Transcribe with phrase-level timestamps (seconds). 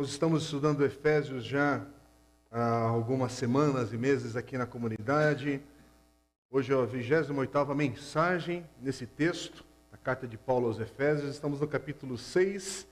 [0.00, 1.84] Nós estamos estudando Efésios já
[2.50, 5.60] há algumas semanas e meses aqui na comunidade.
[6.50, 11.28] Hoje é a 28 mensagem nesse texto, a carta de Paulo aos Efésios.
[11.28, 12.86] Estamos no capítulo 6,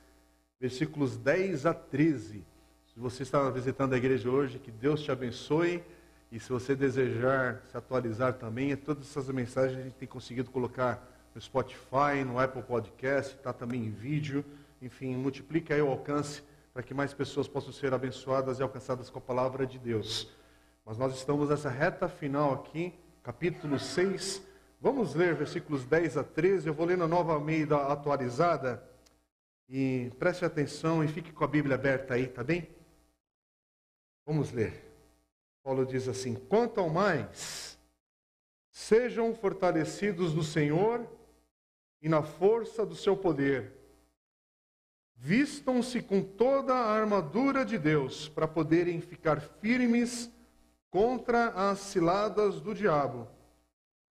[0.61, 2.45] versículos 10 a 13.
[2.93, 5.83] Se você está visitando a igreja hoje, que Deus te abençoe.
[6.31, 11.03] E se você desejar se atualizar também, todas essas mensagens a gente tem conseguido colocar
[11.35, 14.45] no Spotify, no Apple Podcast, está também em vídeo.
[14.83, 16.43] Enfim, multiplique aí o alcance
[16.79, 20.31] para que mais pessoas possam ser abençoadas e alcançadas com a palavra de Deus.
[20.85, 24.41] Mas nós estamos nessa reta final aqui, capítulo 6.
[24.81, 26.69] Vamos ler versículos 10 a 13.
[26.69, 28.81] Eu vou ler na nova Almeida atualizada.
[29.69, 32.69] E preste atenção e fique com a Bíblia aberta aí, tá bem?
[34.25, 34.89] Vamos ler.
[35.65, 37.77] Paulo diz assim: Quanto ao mais,
[38.71, 41.05] sejam fortalecidos no Senhor
[42.01, 43.78] e na força do seu poder
[45.21, 50.31] Vistam-se com toda a armadura de Deus para poderem ficar firmes
[50.91, 53.27] contra as ciladas do diabo.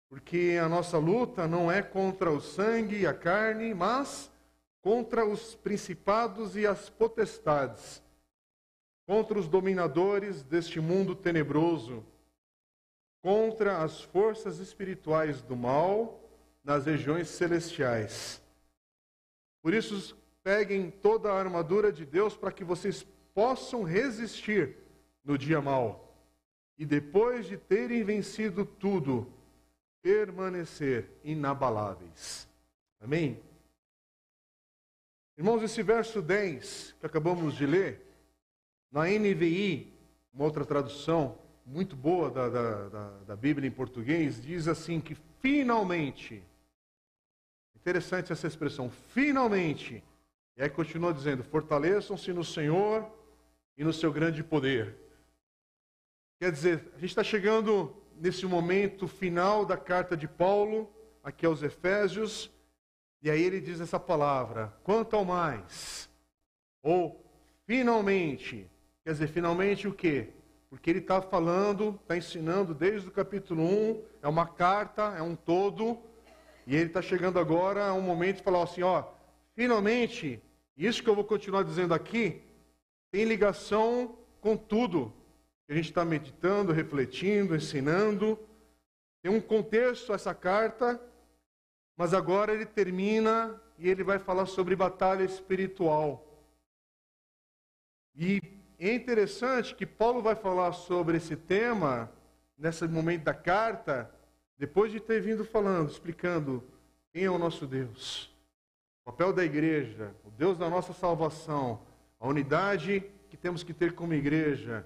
[0.09, 4.31] Porque a nossa luta não é contra o sangue e a carne, mas
[4.83, 8.03] contra os principados e as potestades,
[9.07, 12.05] contra os dominadores deste mundo tenebroso,
[13.23, 16.21] contra as forças espirituais do mal
[16.63, 18.41] nas regiões celestiais.
[19.63, 20.17] Por isso,
[20.47, 24.77] peguem toda a armadura de Deus para que vocês possam resistir
[25.25, 26.17] no dia mau.
[26.79, 29.29] E depois de terem vencido tudo,
[30.01, 32.49] permanecer inabaláveis.
[33.01, 33.43] Amém?
[35.37, 38.07] Irmãos, esse verso 10 que acabamos de ler,
[38.93, 39.93] na NVI,
[40.33, 45.17] uma outra tradução muito boa da, da, da, da Bíblia em português, diz assim que
[45.41, 46.41] finalmente,
[47.75, 50.05] interessante essa expressão, finalmente,
[50.57, 53.07] e aí continua dizendo: fortaleçam-se no Senhor
[53.77, 54.97] e no seu grande poder.
[56.39, 60.91] Quer dizer, a gente está chegando nesse momento final da carta de Paulo,
[61.23, 62.51] aqui aos Efésios,
[63.23, 66.09] e aí ele diz essa palavra: quanto ao mais,
[66.83, 67.25] ou
[67.67, 68.71] finalmente.
[69.05, 70.31] Quer dizer, finalmente o quê?
[70.69, 75.37] Porque ele está falando, está ensinando desde o capítulo 1, é uma carta, é um
[75.37, 75.97] todo,
[76.67, 79.05] e ele está chegando agora a um momento de falar assim: ó,
[79.55, 80.43] finalmente
[80.77, 82.43] isso que eu vou continuar dizendo aqui
[83.11, 85.11] tem ligação com tudo
[85.67, 88.39] que a gente está meditando, refletindo, ensinando.
[89.23, 91.01] Tem um contexto essa carta,
[91.97, 96.23] mas agora ele termina e ele vai falar sobre batalha espiritual.
[98.15, 98.41] E
[98.79, 102.13] é interessante que Paulo vai falar sobre esse tema
[102.57, 104.11] nesse momento da carta,
[104.59, 106.63] depois de ter vindo falando, explicando
[107.13, 108.36] quem é o nosso Deus
[109.07, 111.81] o papel da igreja, o Deus da nossa salvação,
[112.19, 114.85] a unidade que temos que ter como igreja.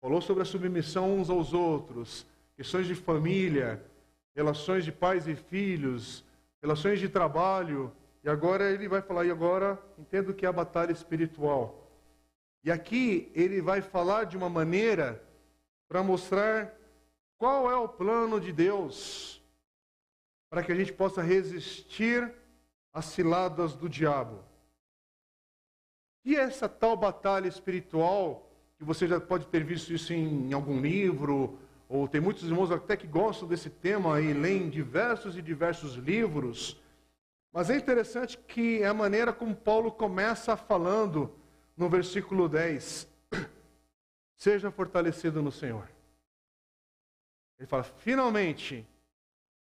[0.00, 2.24] Falou sobre a submissão uns aos outros,
[2.56, 3.84] questões de família,
[4.36, 6.24] relações de pais e filhos,
[6.62, 7.92] relações de trabalho.
[8.22, 11.90] E agora ele vai falar, e agora entendo que é a batalha espiritual.
[12.62, 15.20] E aqui ele vai falar de uma maneira
[15.88, 16.72] para mostrar
[17.36, 19.42] qual é o plano de Deus
[20.48, 22.32] para que a gente possa resistir
[22.94, 24.44] as ciladas do diabo.
[26.24, 31.58] E essa tal batalha espiritual, que você já pode ter visto isso em, algum livro,
[31.88, 36.80] ou tem muitos irmãos até que gostam desse tema e leem diversos e diversos livros.
[37.52, 41.34] Mas é interessante que é a maneira como Paulo começa falando
[41.76, 43.08] no versículo 10:
[44.34, 45.88] Seja fortalecido no Senhor.
[47.58, 48.86] Ele fala: finalmente,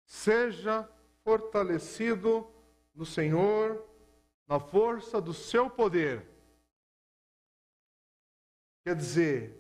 [0.05, 0.89] seja
[1.25, 2.62] fortalecido no
[3.05, 3.85] Senhor,
[4.47, 6.27] na força do seu poder.
[8.85, 9.57] Quer dizer,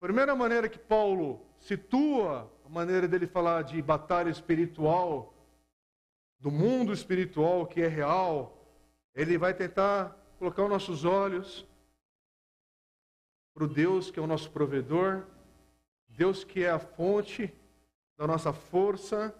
[0.00, 5.34] a primeira maneira que Paulo situa a maneira dele falar de batalha espiritual,
[6.38, 8.66] do mundo espiritual que é real,
[9.14, 11.66] ele vai tentar colocar os nossos olhos
[13.54, 15.24] para o Deus que é o nosso provedor,
[16.08, 17.52] Deus que é a fonte
[18.16, 19.34] da nossa força,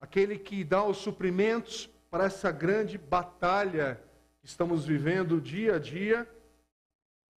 [0.00, 4.00] aquele que dá os suprimentos para essa grande batalha
[4.40, 6.28] que estamos vivendo dia a dia,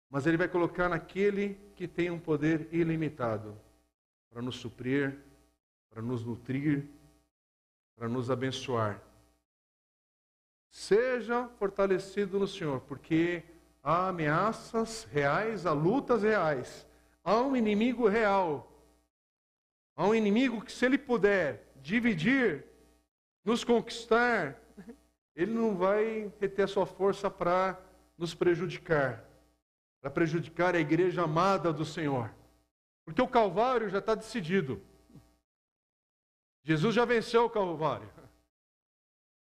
[0.09, 3.59] mas ele vai colocar naquele que tem um poder ilimitado
[4.29, 5.17] para nos suprir,
[5.89, 6.85] para nos nutrir,
[7.95, 9.01] para nos abençoar.
[10.69, 13.43] Seja fortalecido no Senhor, porque
[13.83, 16.87] há ameaças reais, há lutas reais,
[17.23, 18.71] há um inimigo real,
[19.95, 22.65] há um inimigo que, se ele puder dividir,
[23.43, 24.59] nos conquistar,
[25.35, 27.79] ele não vai reter a sua força para
[28.17, 29.23] nos prejudicar,
[30.01, 32.33] para prejudicar a igreja amada do Senhor.
[33.05, 34.81] Porque o Calvário já está decidido.
[36.63, 38.09] Jesus já venceu o Calvário.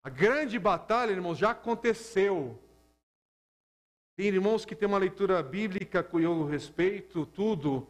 [0.03, 2.59] A grande batalha, irmãos, já aconteceu.
[4.17, 7.87] Tem irmãos que têm uma leitura bíblica com eu respeito, tudo,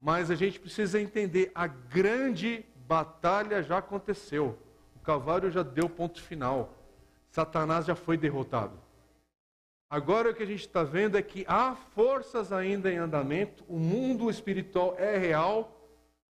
[0.00, 4.58] mas a gente precisa entender: a grande batalha já aconteceu.
[4.96, 6.72] O Calvário já deu ponto final.
[7.30, 8.78] Satanás já foi derrotado.
[9.90, 13.78] Agora o que a gente está vendo é que há forças ainda em andamento, o
[13.78, 15.88] mundo espiritual é real,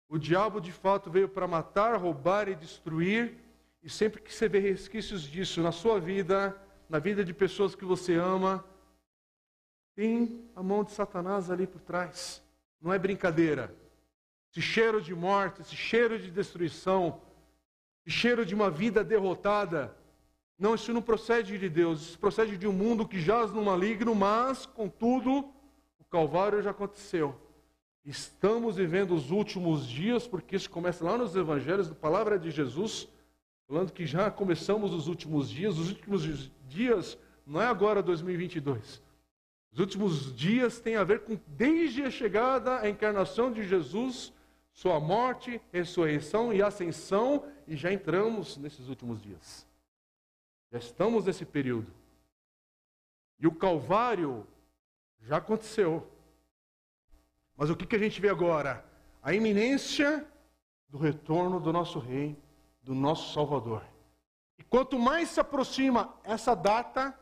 [0.08, 3.36] o diabo de fato veio para matar, roubar e destruir,
[3.82, 6.56] e sempre que você vê resquícios disso na sua vida,
[6.88, 8.64] na vida de pessoas que você ama,
[9.94, 12.42] tem a mão de Satanás ali por trás.
[12.80, 13.74] Não é brincadeira.
[14.50, 17.20] Esse cheiro de morte, esse cheiro de destruição,
[18.06, 19.96] esse cheiro de uma vida derrotada,
[20.58, 24.14] não, isso não procede de Deus, isso procede de um mundo que jaz no maligno,
[24.14, 25.48] mas, contudo,
[26.00, 27.40] o Calvário já aconteceu.
[28.04, 33.06] Estamos vivendo os últimos dias, porque isso começa lá nos Evangelhos, da palavra de Jesus,
[33.68, 35.78] falando que já começamos os últimos dias.
[35.78, 37.16] Os últimos dias
[37.46, 39.02] não é agora 2022.
[39.70, 44.32] Os últimos dias têm a ver com desde a chegada, a encarnação de Jesus,
[44.78, 49.66] sua morte, ressurreição e ascensão, e já entramos nesses últimos dias.
[50.70, 51.92] Já estamos nesse período.
[53.40, 54.46] E o Calvário
[55.18, 56.08] já aconteceu.
[57.56, 58.84] Mas o que, que a gente vê agora?
[59.20, 60.24] A iminência
[60.88, 62.38] do retorno do nosso Rei,
[62.80, 63.82] do nosso Salvador.
[64.56, 67.18] E quanto mais se aproxima essa data,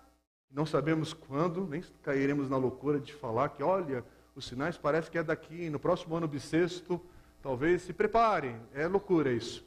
[0.50, 4.04] não sabemos quando, nem cairemos na loucura de falar que, olha,
[4.34, 7.00] os sinais parece que é daqui, no próximo ano bissexto,
[7.46, 8.60] talvez se preparem.
[8.74, 9.64] É loucura isso.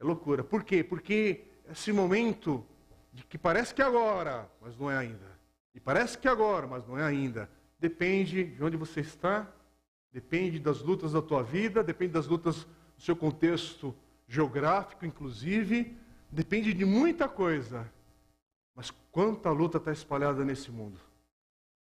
[0.00, 0.42] É loucura.
[0.42, 0.82] Por quê?
[0.82, 2.66] Porque esse momento
[3.12, 5.38] de que parece que é agora, mas não é ainda.
[5.72, 7.48] E parece que é agora, mas não é ainda.
[7.78, 9.48] Depende de onde você está,
[10.12, 12.64] depende das lutas da tua vida, depende das lutas
[12.96, 13.94] do seu contexto
[14.26, 15.96] geográfico, inclusive,
[16.32, 17.88] depende de muita coisa.
[18.74, 20.98] Mas quanta luta está espalhada nesse mundo?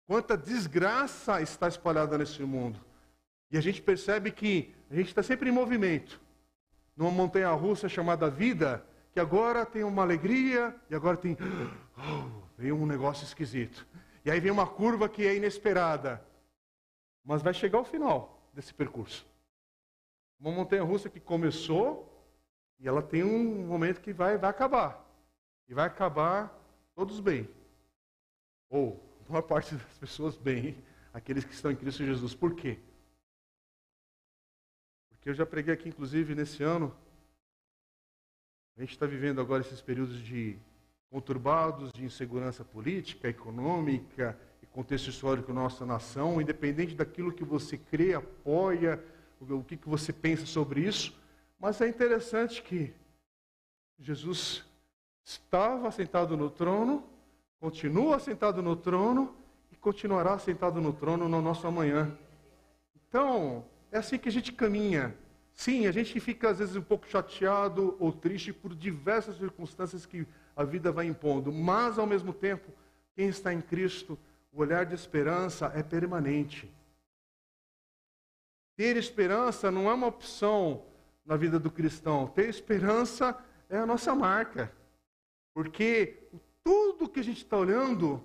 [0.08, 2.87] Quanta desgraça está espalhada nesse mundo?
[3.50, 6.20] E a gente percebe que a gente está sempre em movimento.
[6.96, 11.36] Numa montanha russa chamada vida, que agora tem uma alegria e agora tem.
[12.58, 13.88] Vem um negócio esquisito.
[14.26, 16.22] E aí vem uma curva que é inesperada.
[17.24, 19.26] Mas vai chegar ao final desse percurso.
[20.40, 22.12] Uma montanha russa que começou
[22.80, 25.06] e ela tem um momento que vai, vai acabar.
[25.68, 26.52] E vai acabar
[26.96, 27.48] todos bem.
[28.70, 30.84] Ou, a maior parte das pessoas bem,
[31.14, 32.36] aqueles que estão em Cristo Jesus.
[32.36, 32.80] Por quê?
[35.28, 36.96] Porque eu já preguei aqui, inclusive, nesse ano,
[38.78, 40.58] a gente está vivendo agora esses períodos de
[41.10, 47.78] conturbados, de insegurança política, econômica e contexto histórico da nossa nação, independente daquilo que você
[47.78, 49.04] crê, apoia,
[49.42, 51.14] o que, que você pensa sobre isso.
[51.60, 52.94] Mas é interessante que
[54.00, 54.64] Jesus
[55.26, 57.04] estava sentado no trono,
[57.60, 59.36] continua sentado no trono
[59.74, 62.18] e continuará sentado no trono no nosso amanhã.
[62.96, 65.16] Então, é assim que a gente caminha
[65.58, 70.26] Sim, a gente fica às vezes um pouco chateado ou triste por diversas circunstâncias que
[70.56, 72.72] a vida vai impondo, mas ao mesmo tempo,
[73.16, 74.20] quem está em Cristo,
[74.54, 76.72] o olhar de esperança é permanente.
[78.76, 80.86] Ter esperança não é uma opção
[81.26, 83.36] na vida do cristão, ter esperança
[83.68, 84.72] é a nossa marca.
[85.56, 86.30] Porque
[86.64, 88.24] tudo que a gente está olhando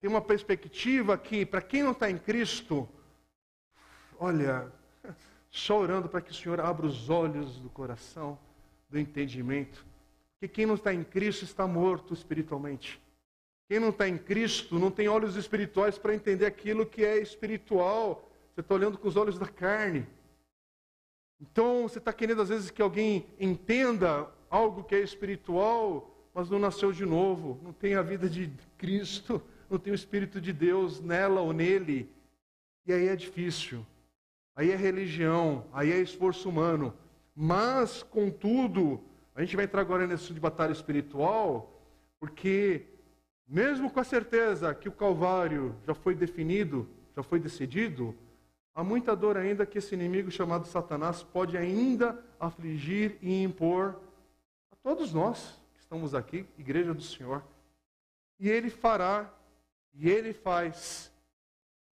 [0.00, 2.88] tem uma perspectiva que, para quem não está em Cristo,
[4.18, 4.72] olha,
[5.50, 8.38] só orando para que o Senhor abra os olhos do coração,
[8.88, 9.84] do entendimento.
[10.32, 13.00] Porque quem não está em Cristo está morto espiritualmente.
[13.68, 18.30] Quem não está em Cristo não tem olhos espirituais para entender aquilo que é espiritual.
[18.54, 20.06] Você está olhando com os olhos da carne.
[21.40, 26.58] Então você está querendo às vezes que alguém entenda algo que é espiritual, mas não
[26.58, 31.00] nasceu de novo, não tem a vida de Cristo, não tem o Espírito de Deus
[31.00, 32.10] nela ou nele.
[32.86, 33.84] E aí é difícil
[34.58, 36.92] aí é religião, aí é esforço humano.
[37.32, 39.00] Mas, contudo,
[39.32, 41.80] a gente vai entrar agora nesse de batalha espiritual,
[42.18, 42.84] porque,
[43.46, 48.12] mesmo com a certeza que o Calvário já foi definido, já foi decidido,
[48.74, 54.00] há muita dor ainda que esse inimigo chamado Satanás pode ainda afligir e impor
[54.72, 57.44] a todos nós que estamos aqui, Igreja do Senhor.
[58.40, 59.32] E ele fará,
[59.94, 61.12] e ele faz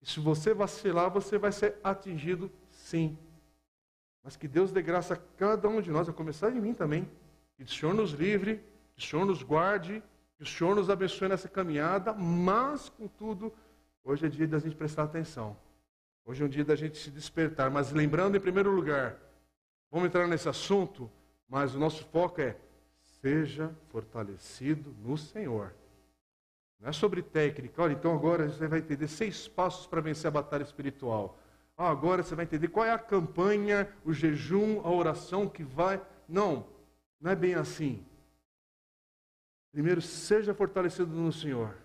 [0.01, 3.17] e se você vacilar, você vai ser atingido sim.
[4.23, 7.09] Mas que Deus dê graça a cada um de nós, a começar em mim também.
[7.55, 8.63] Que o Senhor nos livre,
[8.95, 10.01] que o Senhor nos guarde
[10.37, 13.53] Que o Senhor nos abençoe nessa caminhada, mas, contudo,
[14.05, 15.57] hoje é dia da gente prestar atenção.
[16.23, 17.69] Hoje é um dia da gente se despertar.
[17.69, 19.17] Mas lembrando, em primeiro lugar,
[19.91, 21.11] vamos entrar nesse assunto,
[21.45, 22.55] mas o nosso foco é
[23.21, 25.73] seja fortalecido no Senhor.
[26.79, 27.81] Não é sobre técnica.
[27.81, 31.37] Olha, então agora você vai entender seis passos para vencer a batalha espiritual.
[31.77, 36.01] Ah, agora você vai entender qual é a campanha, o jejum, a oração que vai.
[36.27, 36.65] Não,
[37.19, 38.05] não é bem assim.
[39.71, 41.77] Primeiro, seja fortalecido no Senhor.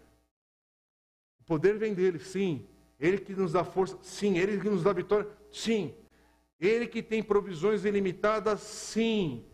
[1.41, 2.67] O poder vem dele, sim.
[2.99, 4.39] Ele que nos dá força, sim.
[4.39, 5.95] Ele que nos dá vitória, sim.
[6.59, 9.45] Ele que tem provisões ilimitadas, sim.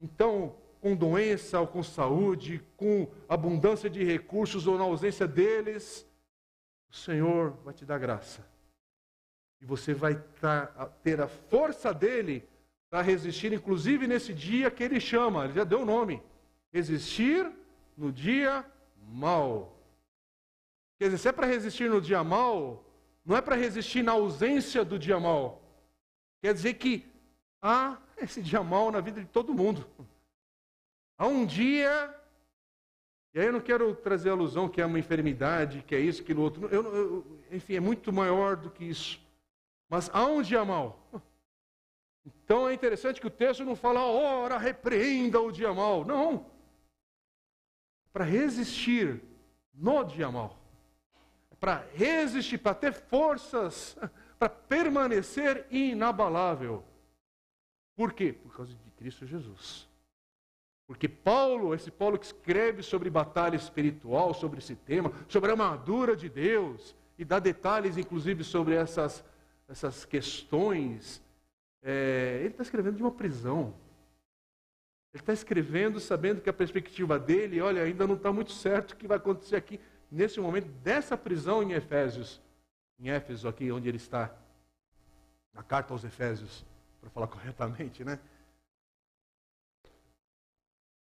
[0.00, 6.06] Então, com doença ou com saúde, com abundância de recursos ou na ausência deles,
[6.90, 8.46] o Senhor vai te dar graça.
[9.60, 10.14] E você vai
[11.02, 12.48] ter a força dele
[12.88, 16.22] para resistir, inclusive nesse dia que ele chama, ele já deu o nome:
[16.72, 17.50] resistir
[17.96, 18.64] no dia
[18.96, 19.76] mal.
[20.98, 22.84] Quer dizer, se é para resistir no dia mal,
[23.24, 25.62] não é para resistir na ausência do dia mal.
[26.40, 27.04] Quer dizer que
[27.60, 29.86] há esse dia mal na vida de todo mundo.
[31.18, 32.14] Há um dia,
[33.34, 36.42] e aí eu não quero trazer alusão que é uma enfermidade, que é isso, aquilo
[36.42, 36.68] outro.
[36.68, 39.20] Eu, eu, enfim, é muito maior do que isso.
[39.88, 41.10] Mas há um dia mal.
[42.24, 46.04] Então é interessante que o texto não fala, ora, repreenda o dia mal.
[46.04, 46.46] Não.
[48.12, 49.20] Para resistir
[49.74, 50.56] no dia mal.
[51.58, 53.98] Para resistir, para ter forças,
[54.38, 56.84] para permanecer inabalável.
[57.96, 58.32] Por quê?
[58.32, 59.87] Por causa de Cristo Jesus.
[60.88, 66.16] Porque Paulo, esse Paulo que escreve sobre batalha espiritual, sobre esse tema, sobre a armadura
[66.16, 69.22] de Deus, e dá detalhes, inclusive, sobre essas,
[69.68, 71.22] essas questões,
[71.82, 73.74] é, ele está escrevendo de uma prisão.
[75.12, 78.96] Ele está escrevendo sabendo que a perspectiva dele, olha, ainda não está muito certo o
[78.96, 79.78] que vai acontecer aqui,
[80.10, 82.40] nesse momento, dessa prisão em Efésios.
[82.98, 84.34] Em Éfeso, aqui onde ele está.
[85.52, 86.64] Na carta aos Efésios,
[86.98, 88.18] para falar corretamente, né?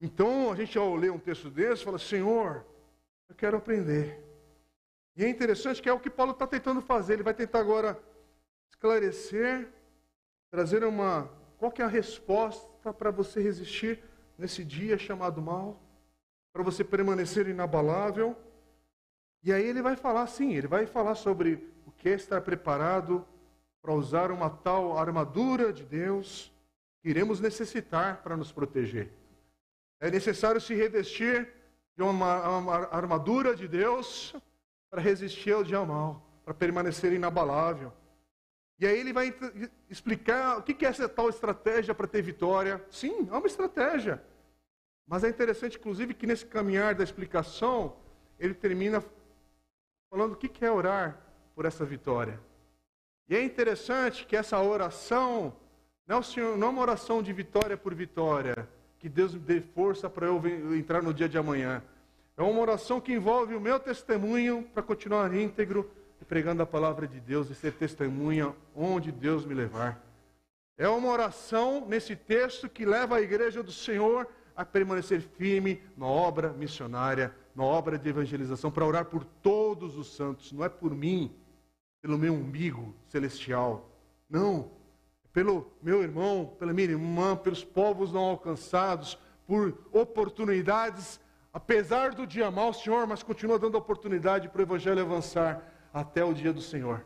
[0.01, 2.65] Então, a gente ao ler um texto desse, fala: Senhor,
[3.29, 4.23] eu quero aprender.
[5.17, 7.15] E é interessante que é o que Paulo está tentando fazer.
[7.15, 7.99] Ele vai tentar agora
[8.71, 9.69] esclarecer,
[10.51, 11.31] trazer uma.
[11.59, 14.03] Qual que é a resposta para você resistir
[14.37, 15.81] nesse dia chamado mal?
[16.53, 18.37] Para você permanecer inabalável?
[19.43, 23.27] E aí ele vai falar, sim, ele vai falar sobre o que é estar preparado
[23.81, 26.53] para usar uma tal armadura de Deus
[27.01, 29.11] que iremos necessitar para nos proteger.
[30.01, 31.49] É necessário se revestir
[31.97, 34.35] de uma, uma armadura de Deus
[34.91, 37.93] para resistir ao dia mal, para permanecer inabalável.
[38.79, 39.35] E aí ele vai
[39.89, 42.85] explicar o que é essa tal estratégia para ter vitória.
[42.91, 44.23] Sim, é uma estratégia.
[45.07, 47.97] Mas é interessante, inclusive, que nesse caminhar da explicação,
[48.39, 49.03] ele termina
[50.11, 51.19] falando o que é orar
[51.55, 52.39] por essa vitória.
[53.29, 55.57] E é interessante que essa oração
[56.07, 56.21] não
[56.67, 60.43] é uma oração de vitória por vitória, que Deus me dê força para eu
[60.77, 61.83] entrar no dia de amanhã.
[62.37, 67.07] É uma oração que envolve o meu testemunho para continuar íntegro e pregando a palavra
[67.07, 70.03] de Deus e ser testemunha onde Deus me levar.
[70.79, 76.07] É uma oração nesse texto que leva a igreja do Senhor a permanecer firme na
[76.07, 80.95] obra missionária, na obra de evangelização, para orar por todos os santos, não é por
[80.95, 81.35] mim,
[82.03, 83.91] pelo meu umbigo celestial.
[84.29, 84.71] Não,
[85.37, 91.21] pelo meu irmão, pela minha irmã, pelos povos não alcançados, por oportunidades,
[91.53, 95.63] apesar do dia mau, Senhor, mas continua dando oportunidade para o Evangelho avançar
[95.93, 97.05] até o dia do Senhor.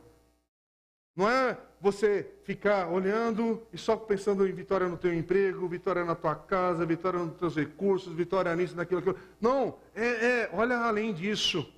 [1.16, 6.14] Não é você ficar olhando e só pensando em vitória no teu emprego, vitória na
[6.14, 9.18] tua casa, vitória nos teus recursos, vitória nisso, naquilo, aquilo.
[9.40, 11.68] Não, é, é olha além disso.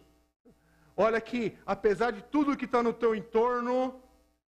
[0.94, 4.01] Olha que, apesar de tudo que está no teu entorno,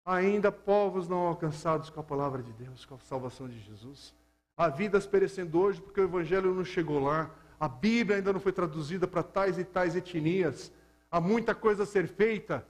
[0.06, 4.14] ainda povos não alcançados com a palavra de Deus, com a salvação de Jesus.
[4.56, 7.28] Há vidas perecendo hoje porque o Evangelho não chegou lá.
[7.58, 10.72] A Bíblia ainda não foi traduzida para tais e tais etnias.
[11.10, 12.64] Há muita coisa a ser feita.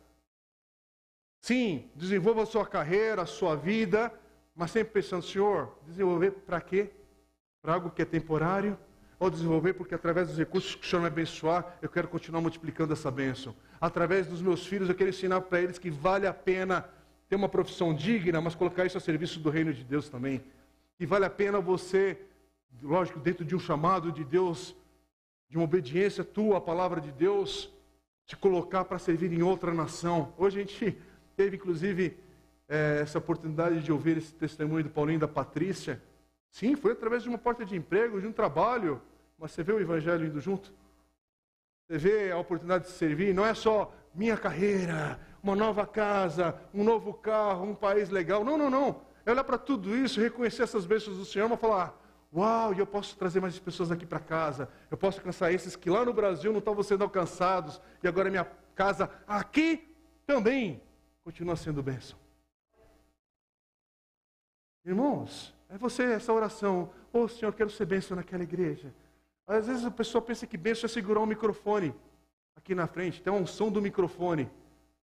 [1.42, 4.12] Sim, desenvolva a sua carreira, a sua vida,
[4.54, 6.90] mas sempre pensando, Senhor, desenvolver para quê?
[7.60, 8.78] Para algo que é temporário?
[9.18, 12.94] Ou desenvolver porque através dos recursos que o Senhor me abençoar, eu quero continuar multiplicando
[12.94, 13.54] essa bênção.
[13.80, 16.88] Através dos meus filhos, eu quero ensinar para eles que vale a pena
[17.28, 20.42] ter uma profissão digna, mas colocar isso a serviço do reino de Deus também.
[20.98, 22.18] E vale a pena você,
[22.82, 24.74] lógico, dentro de um chamado de Deus,
[25.48, 27.72] de uma obediência tua à palavra de Deus,
[28.24, 30.32] te colocar para servir em outra nação.
[30.36, 30.98] Hoje a gente
[31.36, 32.16] teve, inclusive,
[32.68, 36.02] é, essa oportunidade de ouvir esse testemunho do Paulinho e da Patrícia.
[36.50, 39.00] Sim, foi através de uma porta de emprego, de um trabalho,
[39.38, 40.72] mas você vê o evangelho indo junto.
[41.86, 46.82] Você vê a oportunidade de servir, não é só minha carreira, uma nova casa, um
[46.82, 48.44] novo carro, um país legal.
[48.44, 49.02] Não, não, não.
[49.24, 52.00] É olhar para tudo isso, reconhecer essas bênçãos do Senhor, mas falar:
[52.34, 54.68] Uau, e eu posso trazer mais pessoas aqui para casa.
[54.90, 57.80] Eu posso alcançar esses que lá no Brasil não estavam sendo alcançados.
[58.02, 59.94] E agora minha casa aqui
[60.26, 60.82] também
[61.22, 62.18] continua sendo bênção.
[64.84, 66.90] Irmãos, é você essa oração.
[67.12, 68.94] Ô oh, Senhor, quero ser bênção naquela igreja.
[69.46, 71.94] Às vezes a pessoa pensa que bênção é segurar um microfone
[72.56, 74.50] aqui na frente, tem um som do microfone.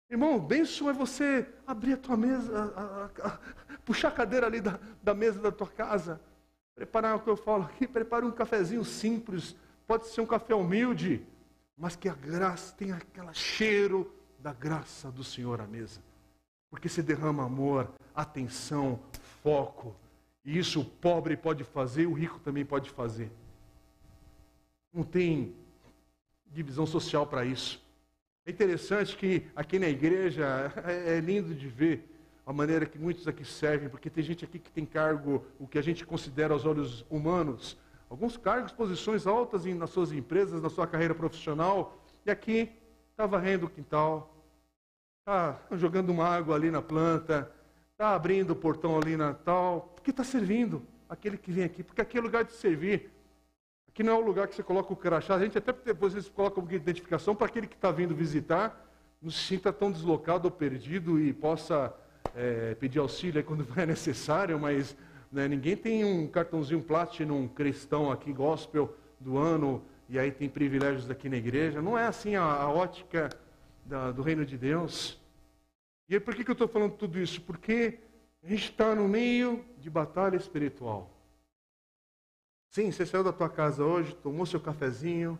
[0.09, 3.39] Irmão, bênção é você abrir a tua mesa, a, a, a,
[3.85, 6.19] puxar a cadeira ali da, da mesa da tua casa,
[6.75, 9.55] preparar o que eu falo aqui, prepare um cafezinho simples,
[9.87, 11.25] pode ser um café humilde,
[11.77, 16.01] mas que a graça tenha aquele cheiro da graça do Senhor à mesa.
[16.69, 18.99] Porque se derrama amor, atenção,
[19.41, 19.95] foco.
[20.43, 23.31] E isso o pobre pode fazer, o rico também pode fazer.
[24.93, 25.55] Não tem
[26.55, 27.83] divisão social para isso.
[28.45, 32.09] É interessante que aqui na igreja é, é lindo de ver
[32.45, 35.79] a maneira que muitos aqui servem, porque tem gente aqui que tem cargo, o que
[35.79, 37.77] a gente considera aos olhos humanos,
[38.09, 42.71] alguns cargos, posições altas nas suas empresas, na sua carreira profissional, e aqui
[43.11, 44.31] está varrendo o quintal,
[45.19, 47.51] está jogando uma água ali na planta,
[47.91, 52.01] está abrindo o portão ali na tal, porque está servindo aquele que vem aqui, porque
[52.01, 53.09] aqui é lugar de servir.
[53.95, 55.35] Aqui não é o lugar que você coloca o crachá.
[55.35, 58.85] A gente até depois eles colocam uma identificação para aquele que está vindo visitar,
[59.21, 61.95] não se sinta tão deslocado ou perdido e possa
[62.35, 64.97] é, pedir auxílio quando é necessário, mas
[65.31, 70.49] né, ninguém tem um cartãozinho plástico num cristão aqui, gospel do ano, e aí tem
[70.49, 71.81] privilégios aqui na igreja.
[71.81, 73.29] Não é assim a, a ótica
[73.85, 75.17] da, do reino de Deus.
[76.09, 77.39] E aí, por que, que eu estou falando tudo isso?
[77.39, 77.97] Porque
[78.43, 81.14] a gente está no meio de batalha espiritual.
[82.75, 85.39] Sim, você saiu da tua casa hoje, tomou seu cafezinho,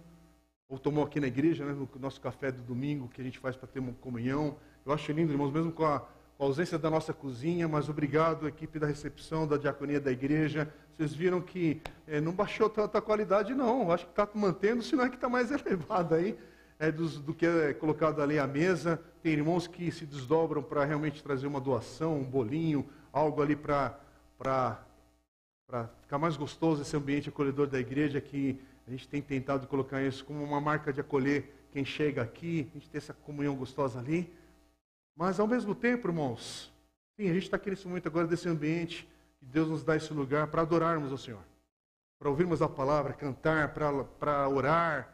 [0.69, 3.58] ou tomou aqui na igreja, né, no nosso café do domingo que a gente faz
[3.58, 4.56] para ter uma comunhão.
[4.86, 8.48] Eu acho lindo, irmãos, mesmo com a, com a, ausência da nossa cozinha, mas obrigado,
[8.48, 10.74] equipe da recepção, da diaconia da igreja.
[10.95, 13.91] Vocês viram que é, não baixou tanta qualidade, não.
[13.91, 16.39] Acho que está mantendo, senão é que está mais elevado aí
[16.80, 18.98] é, dos, do que é colocado ali à mesa.
[19.21, 24.00] Tem irmãos que se desdobram para realmente trazer uma doação, um bolinho, algo ali para
[25.67, 30.01] para ficar mais gostoso esse ambiente acolhedor da igreja, que a gente tem tentado colocar
[30.04, 33.99] isso como uma marca de acolher quem chega aqui, a gente ter essa comunhão gostosa
[33.99, 34.32] ali.
[35.15, 36.71] Mas ao mesmo tempo, irmãos,
[37.15, 39.08] sim, a gente está aqui nesse momento agora desse ambiente,
[39.39, 41.41] que Deus nos dá esse lugar para adorarmos ao Senhor,
[42.19, 45.13] para ouvirmos a palavra, cantar, para orar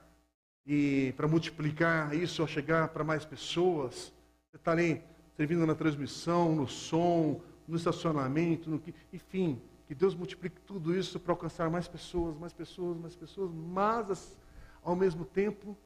[0.66, 4.14] e para multiplicar isso a chegar para mais pessoas.
[4.50, 5.02] Você está ali
[5.38, 9.62] servindo na transmissão, no som, no estacionamento, no que, enfim,
[9.92, 14.40] que Deus multiplique tudo isso para alcançar mais pessoas, mais pessoas, mais pessoas, mas
[14.82, 15.78] ao mesmo tempo,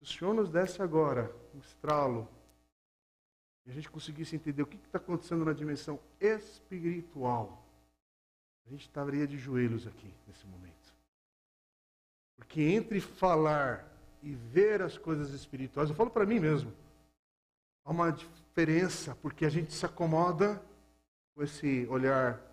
[0.00, 2.26] o Senhor nos desse agora um estralo
[3.66, 7.62] e a gente conseguisse entender o que está acontecendo na dimensão espiritual,
[8.66, 10.94] a gente estaria de joelhos aqui nesse momento.
[12.34, 13.86] Porque entre falar
[14.22, 16.72] e ver as coisas espirituais, eu falo para mim mesmo,
[17.84, 20.62] há uma diferença, porque a gente se acomoda
[21.34, 22.47] com esse olhar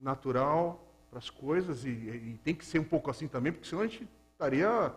[0.00, 3.82] natural para as coisas e, e, tem que ser um pouco assim também, porque senão
[3.82, 4.94] a gente estaria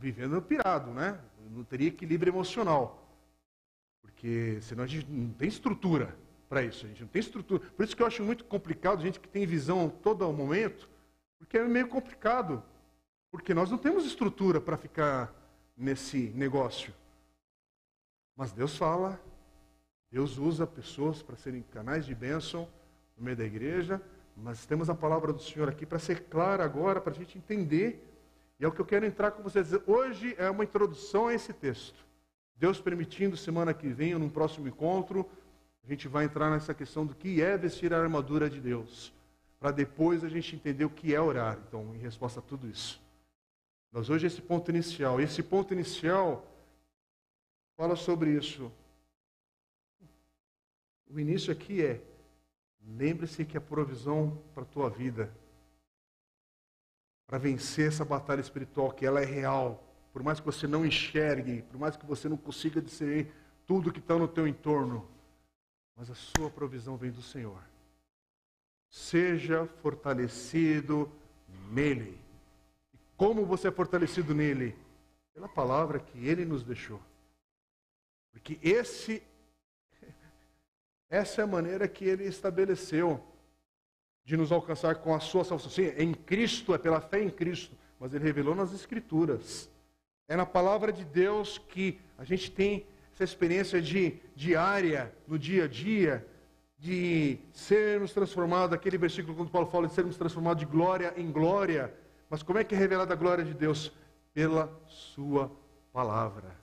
[0.00, 1.20] vivendo pirado, né?
[1.50, 3.06] Não teria equilíbrio emocional.
[4.00, 6.16] Porque senão a gente não tem estrutura
[6.48, 7.60] para isso, a gente não tem estrutura.
[7.70, 10.88] Por isso que eu acho muito complicado gente que tem visão todo momento,
[11.38, 12.62] porque é meio complicado.
[13.30, 15.34] Porque nós não temos estrutura para ficar
[15.76, 16.94] nesse negócio.
[18.36, 19.20] Mas Deus fala,
[20.10, 22.68] Deus usa pessoas para serem canais de bênção
[23.16, 24.00] no meio da igreja,
[24.36, 28.04] mas temos a palavra do Senhor aqui para ser clara agora, para a gente entender.
[28.58, 29.72] E é o que eu quero entrar com vocês.
[29.86, 32.04] Hoje é uma introdução a esse texto.
[32.56, 35.28] Deus permitindo, semana que vem, ou num próximo encontro,
[35.84, 39.12] a gente vai entrar nessa questão do que é vestir a armadura de Deus.
[39.60, 41.58] Para depois a gente entender o que é orar.
[41.68, 43.00] Então, em resposta a tudo isso.
[43.92, 45.20] Mas hoje esse ponto inicial.
[45.20, 46.46] Esse ponto inicial
[47.76, 48.70] fala sobre isso.
[51.08, 52.00] O início aqui é
[52.86, 55.34] Lembre-se que a provisão para a tua vida,
[57.26, 61.62] para vencer essa batalha espiritual, que ela é real, por mais que você não enxergue,
[61.62, 63.32] por mais que você não consiga discernir
[63.66, 65.08] tudo que está no teu entorno,
[65.96, 67.62] mas a sua provisão vem do Senhor.
[68.90, 71.10] Seja fortalecido
[71.70, 72.20] nele.
[72.92, 74.76] E como você é fortalecido nele?
[75.32, 77.00] Pela palavra que ele nos deixou.
[78.30, 79.22] Porque esse
[81.14, 83.22] essa é a maneira que ele estabeleceu
[84.24, 85.70] de nos alcançar com a sua salvação.
[85.70, 89.70] Sim, em Cristo, é pela fé em Cristo, mas ele revelou nas Escrituras.
[90.26, 95.64] É na palavra de Deus que a gente tem essa experiência de diária, no dia
[95.64, 96.26] a dia,
[96.76, 101.94] de sermos transformados, aquele versículo quando Paulo fala de sermos transformados de glória em glória.
[102.28, 103.92] Mas como é que é revelada a glória de Deus?
[104.32, 105.48] Pela sua
[105.92, 106.56] palavra.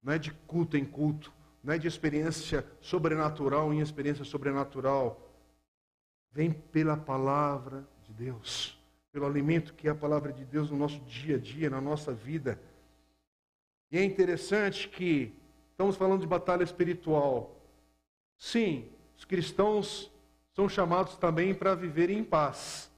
[0.00, 1.32] Não é de culto em culto,
[1.66, 5.20] não é de experiência sobrenatural em experiência sobrenatural.
[6.30, 8.78] Vem pela palavra de Deus,
[9.10, 12.12] pelo alimento que é a palavra de Deus no nosso dia a dia, na nossa
[12.14, 12.60] vida.
[13.90, 15.34] E é interessante que
[15.72, 17.60] estamos falando de batalha espiritual.
[18.38, 20.08] Sim, os cristãos
[20.54, 22.88] são chamados também para viver em paz.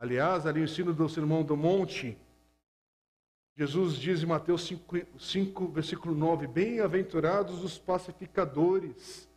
[0.00, 2.18] Aliás, ali o ensino do Sermão do Monte,
[3.56, 9.28] Jesus diz em Mateus 5, 5 versículo 9: Bem-aventurados os pacificadores.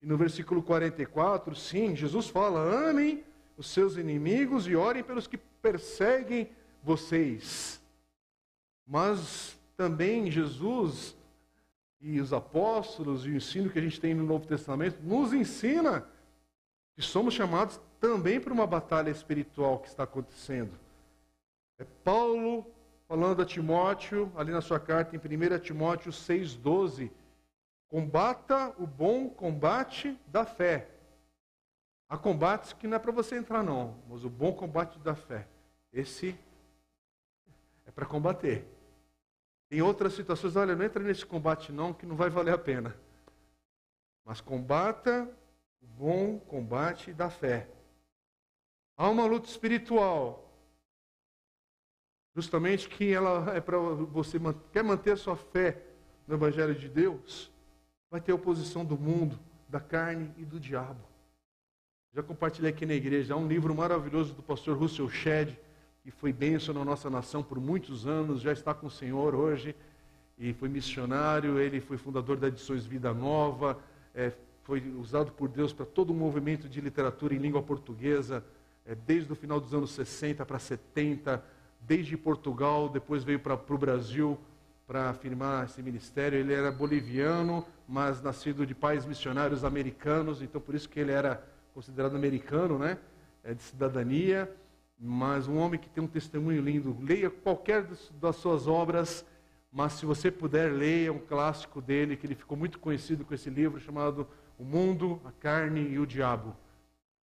[0.00, 3.22] E no versículo 44, sim, Jesus fala: amem
[3.56, 6.50] os seus inimigos e orem pelos que perseguem
[6.82, 7.82] vocês.
[8.86, 11.14] Mas também Jesus
[12.00, 16.06] e os apóstolos e o ensino que a gente tem no Novo Testamento nos ensina
[16.94, 20.72] que somos chamados também para uma batalha espiritual que está acontecendo.
[21.78, 22.66] É Paulo
[23.06, 27.10] falando a Timóteo, ali na sua carta em 1 Timóteo 6,12:
[27.88, 30.90] combata o bom combate da fé.
[32.08, 35.46] Há combates que não é para você entrar, não, mas o bom combate da fé,
[35.92, 36.38] esse
[37.84, 38.64] é para combater.
[39.70, 42.96] Em outras situações, olha, não entra nesse combate não, que não vai valer a pena.
[44.24, 45.28] Mas combata
[45.82, 47.68] o bom combate da fé.
[48.96, 50.45] Há uma luta espiritual.
[52.36, 54.38] Justamente que ela é para você
[54.70, 55.80] quer manter a sua fé
[56.28, 57.50] no evangelho de Deus,
[58.10, 61.00] vai ter oposição do mundo, da carne e do diabo.
[62.12, 65.56] Já compartilhei aqui na igreja, há um livro maravilhoso do pastor Russell Shedd,
[66.02, 69.74] que foi bênção na nossa nação por muitos anos, já está com o Senhor hoje,
[70.36, 73.78] e foi missionário, ele foi fundador da Edições Vida Nova,
[74.14, 74.30] é,
[74.62, 78.44] foi usado por Deus para todo o movimento de literatura em língua portuguesa,
[78.84, 81.55] é, desde o final dos anos 60 para 70,
[81.86, 84.38] desde Portugal, depois veio para o Brasil
[84.86, 86.38] para afirmar esse ministério.
[86.38, 91.44] Ele era boliviano, mas nascido de pais missionários americanos, então por isso que ele era
[91.74, 92.98] considerado americano, né?
[93.44, 94.50] É, de cidadania
[94.98, 96.96] mas um homem que tem um testemunho lindo.
[97.00, 97.86] Leia qualquer
[98.20, 99.24] das suas obras,
[99.70, 103.50] mas se você puder, leia um clássico dele, que ele ficou muito conhecido com esse
[103.50, 104.26] livro chamado
[104.58, 106.56] O Mundo, a Carne e o Diabo.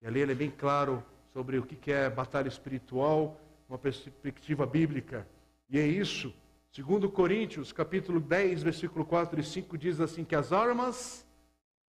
[0.00, 5.28] E ali ele é bem claro sobre o que é batalha espiritual, uma perspectiva bíblica.
[5.68, 6.34] E é isso.
[6.72, 11.26] Segundo Coríntios, capítulo 10, versículo 4 e 5, diz assim que as armas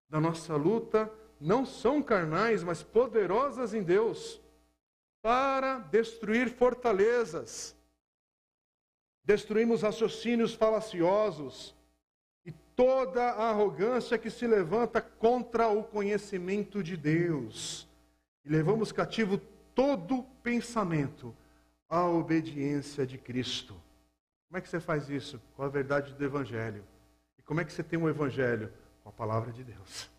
[0.09, 4.41] da nossa luta não são carnais, mas poderosas em Deus
[5.21, 7.75] para destruir fortalezas.
[9.23, 11.75] Destruímos raciocínios falaciosos
[12.45, 17.87] e toda a arrogância que se levanta contra o conhecimento de Deus.
[18.45, 19.37] E levamos cativo
[19.75, 21.35] todo pensamento
[21.89, 23.73] à obediência de Cristo.
[24.47, 25.41] Como é que você faz isso?
[25.55, 26.83] Com a verdade do Evangelho.
[27.37, 28.71] E como é que você tem um Evangelho?
[29.03, 30.09] Com a palavra de Deus.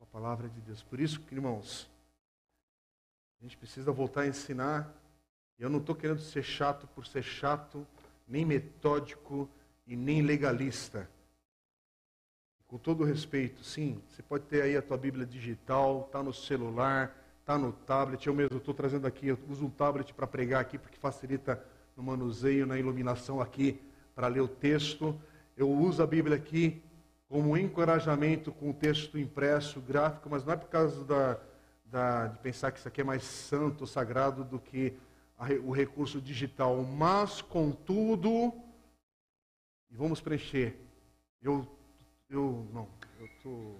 [0.00, 0.82] a palavra de Deus.
[0.82, 1.88] Por isso, irmãos,
[3.40, 4.92] a gente precisa voltar a ensinar.
[5.58, 7.86] E eu não estou querendo ser chato por ser chato,
[8.26, 9.48] nem metódico
[9.86, 11.08] e nem legalista.
[12.66, 17.16] Com todo respeito, sim, você pode ter aí a tua Bíblia digital, está no celular,
[17.48, 18.26] está no tablet.
[18.26, 21.64] Eu mesmo estou trazendo aqui, eu uso um tablet para pregar aqui, porque facilita
[21.96, 23.80] no manuseio, na iluminação aqui,
[24.14, 25.18] para ler o texto.
[25.56, 26.82] Eu uso a Bíblia aqui
[27.26, 31.40] como encorajamento com o texto impresso, gráfico, mas não é por causa da,
[31.86, 34.92] da, de pensar que isso aqui é mais santo, sagrado do que
[35.38, 36.76] a, o recurso digital.
[36.84, 38.52] Mas, contudo,
[39.90, 40.78] e vamos preencher.
[41.40, 41.66] Eu,
[42.28, 42.86] eu não,
[43.18, 43.76] eu tô,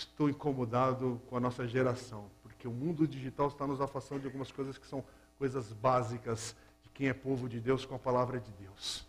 [0.00, 4.50] estou incomodado com a nossa geração, porque o mundo digital está nos afastando de algumas
[4.50, 5.04] coisas que são
[5.38, 9.06] coisas básicas de quem é povo de Deus com a palavra de Deus.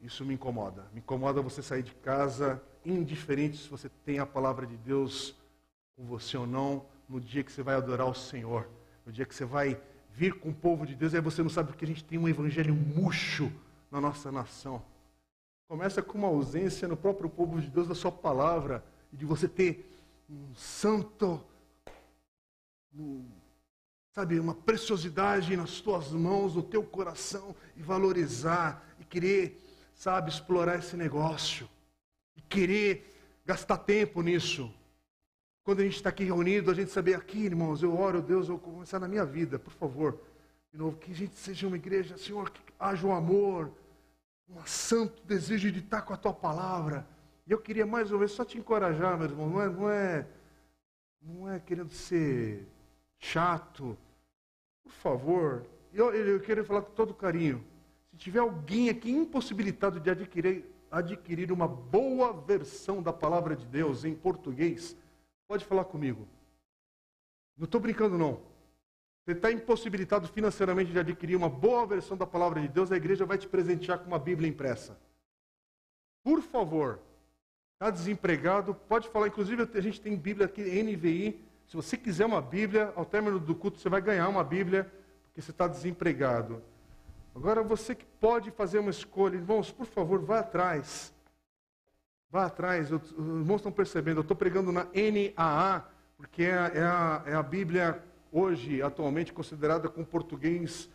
[0.00, 0.86] Isso me incomoda.
[0.92, 5.34] Me incomoda você sair de casa indiferente se você tem a palavra de Deus
[5.96, 8.68] com você ou não, no dia que você vai adorar o Senhor,
[9.06, 9.80] no dia que você vai
[10.10, 12.28] vir com o povo de Deus, aí você não sabe porque a gente tem um
[12.28, 13.50] evangelho murcho
[13.90, 14.82] na nossa nação.
[15.68, 19.48] Começa com uma ausência no próprio povo de Deus da sua palavra, e de você
[19.48, 19.90] ter
[20.28, 21.40] um santo,
[22.94, 23.24] um,
[24.12, 29.60] sabe, uma preciosidade nas tuas mãos, no teu coração, e valorizar, e querer
[29.94, 31.68] sabe, explorar esse negócio
[32.36, 34.72] e querer gastar tempo nisso.
[35.62, 38.58] quando a gente está aqui reunido, a gente saber aqui, irmãos, eu oro, Deus, eu
[38.58, 40.20] vou começar na minha vida, por favor.
[40.70, 43.70] De novo, que a gente seja uma igreja, Senhor, que haja um amor,
[44.48, 47.06] um santo desejo de estar com a tua palavra.
[47.46, 50.26] E eu queria mais uma vez só te encorajar, meu irmão, não é, não é,
[51.20, 52.66] não é querendo ser
[53.18, 53.96] chato.
[54.82, 57.64] Por favor, eu, eu quero falar com todo carinho.
[58.10, 64.04] Se tiver alguém aqui impossibilitado de adquirir, adquirir uma boa versão da palavra de Deus
[64.04, 64.96] em português,
[65.46, 66.26] pode falar comigo.
[67.56, 68.40] Não estou brincando, não.
[69.24, 73.24] Você está impossibilitado financeiramente de adquirir uma boa versão da palavra de Deus, a igreja
[73.24, 74.98] vai te presentear com uma Bíblia impressa.
[76.22, 77.00] Por favor,
[77.72, 79.28] está desempregado, pode falar.
[79.28, 81.42] Inclusive, a gente tem Bíblia aqui, NVI.
[81.66, 84.92] Se você quiser uma Bíblia, ao término do culto, você vai ganhar uma Bíblia,
[85.26, 86.62] porque você está desempregado.
[87.34, 91.14] Agora, você que pode fazer uma escolha, irmãos, por favor, vá atrás.
[92.30, 92.92] Vá atrás.
[92.92, 95.84] os irmãos estão percebendo, eu estou pregando na NAA,
[96.18, 98.02] porque é, é, a, é a Bíblia
[98.34, 100.90] hoje, atualmente, considerada com português,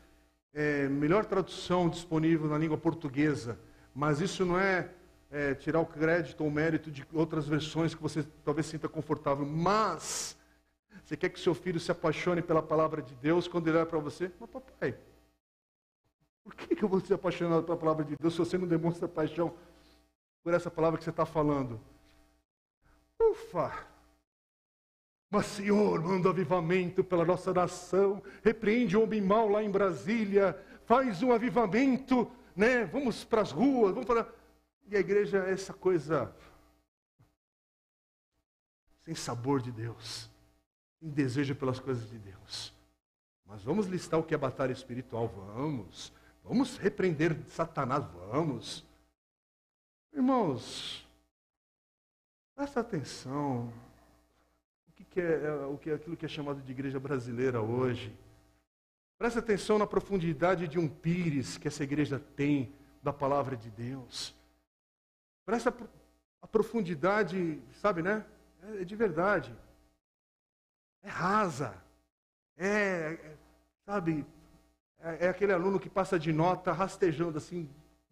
[0.54, 3.58] é, melhor tradução disponível na língua portuguesa.
[3.96, 4.90] Mas isso não é,
[5.32, 9.46] é tirar o crédito ou mérito de outras versões que você talvez sinta confortável.
[9.46, 10.38] Mas,
[11.06, 14.00] você quer que seu filho se apaixone pela palavra de Deus quando ele olha para
[14.00, 14.30] você?
[14.38, 14.98] Mas papai,
[16.44, 19.08] por que, que eu vou ser apaixonado pela palavra de Deus se você não demonstra
[19.08, 19.54] paixão
[20.44, 21.80] por essa palavra que você está falando?
[23.18, 23.88] Ufa!
[25.30, 31.22] Mas, Senhor, manda avivamento pela nossa nação, repreende o homem mau lá em Brasília, faz
[31.22, 32.86] um avivamento, né?
[32.86, 34.28] Vamos para as ruas, vamos para.
[34.88, 36.34] E a igreja é essa coisa
[39.06, 40.30] sem sabor de Deus,
[41.00, 42.74] sem desejo pelas coisas de Deus.
[43.46, 46.12] Mas vamos listar o que é batalha espiritual, vamos.
[46.44, 48.84] Vamos repreender Satanás, vamos.
[50.12, 51.08] Irmãos,
[52.56, 53.72] presta atenção.
[55.06, 58.16] Que é, é, o que é aquilo que é chamado de igreja brasileira hoje?
[59.18, 64.36] Presta atenção na profundidade de um pires que essa igreja tem da palavra de Deus.
[65.46, 65.74] Presta
[66.42, 68.26] a profundidade, sabe, né?
[68.64, 69.54] É, é de verdade.
[71.02, 71.76] É rasa.
[72.58, 73.38] É, é
[73.86, 74.26] sabe,
[75.00, 77.70] é, é aquele aluno que passa de nota rastejando assim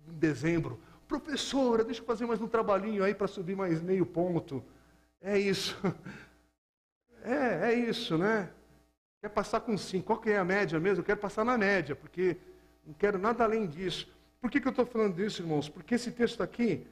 [0.07, 0.79] em dezembro.
[1.07, 4.63] Professora, deixa eu fazer mais um trabalhinho aí para subir mais meio ponto.
[5.21, 5.77] É isso.
[7.27, 8.49] É, é isso, né?
[9.21, 10.05] Quer passar com 5.
[10.05, 11.01] Qual que é a média mesmo?
[11.01, 12.37] Eu quero passar na média, porque
[12.85, 14.07] não quero nada além disso.
[14.39, 15.67] Por que, que eu estou falando disso, irmãos?
[15.67, 16.85] Porque esse texto aqui,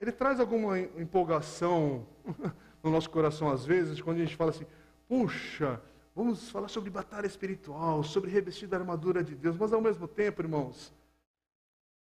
[0.00, 2.06] ele traz alguma empolgação
[2.82, 4.66] no nosso coração às vezes, quando a gente fala assim,
[5.08, 5.80] puxa,
[6.14, 10.42] Vamos falar sobre batalha espiritual, sobre revestir da armadura de Deus, mas ao mesmo tempo,
[10.42, 10.92] irmãos,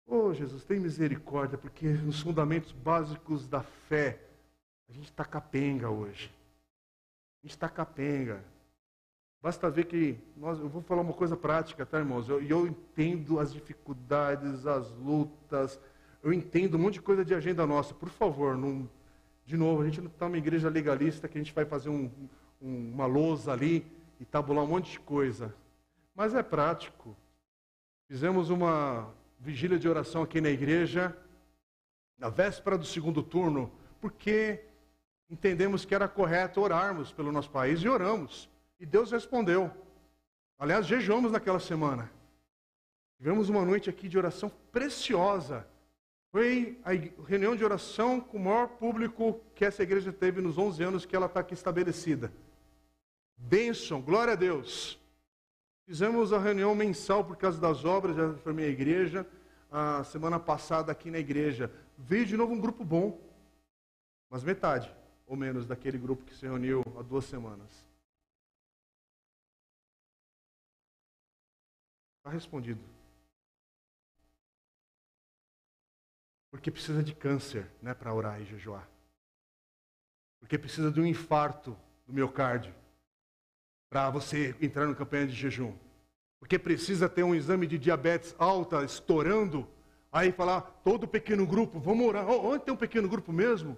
[0.06, 4.20] oh Jesus, tem misericórdia, porque nos fundamentos básicos da fé,
[4.90, 6.32] a gente está capenga hoje.
[7.44, 8.44] Está capenga.
[9.42, 12.28] Basta ver que nós, eu vou falar uma coisa prática, tá, irmãos?
[12.28, 15.80] E eu, eu, entendo as dificuldades, as lutas,
[16.22, 17.94] eu entendo um monte de coisa de agenda nossa.
[17.94, 18.90] Por favor, não,
[19.46, 22.12] de novo, a gente não está uma igreja legalista que a gente vai fazer um,
[22.62, 23.86] um, uma lousa ali
[24.20, 25.56] e tabular um monte de coisa.
[26.14, 27.16] Mas é prático.
[28.10, 31.16] Fizemos uma vigília de oração aqui na igreja,
[32.18, 33.72] na véspera do segundo turno,
[34.02, 34.66] porque
[35.30, 38.50] entendemos que era correto orarmos pelo nosso país e oramos.
[38.80, 39.72] E Deus respondeu.
[40.58, 42.12] Aliás, jejuamos naquela semana.
[43.18, 45.68] Tivemos uma noite aqui de oração preciosa.
[46.32, 46.92] Foi a
[47.28, 51.16] reunião de oração com o maior público que essa igreja teve nos 11 anos que
[51.16, 52.32] ela está aqui estabelecida.
[53.36, 55.00] Bênção, glória a Deus.
[55.86, 59.26] Fizemos a reunião mensal por causa das obras, já formei a igreja,
[59.72, 61.72] a semana passada aqui na igreja.
[61.98, 63.20] Veio de novo um grupo bom,
[64.30, 64.94] mas metade,
[65.30, 67.86] ou menos, daquele grupo que se reuniu há duas semanas.
[72.18, 72.82] Está respondido.
[76.50, 78.90] Porque precisa de câncer né, para orar e jejuar.
[80.40, 82.74] Porque precisa de um infarto do miocárdio
[83.88, 85.78] para você entrar no campanha de jejum.
[86.40, 89.70] Porque precisa ter um exame de diabetes alta estourando,
[90.12, 92.28] aí falar, todo pequeno grupo, vamos orar.
[92.28, 93.78] Onde tem um pequeno grupo mesmo?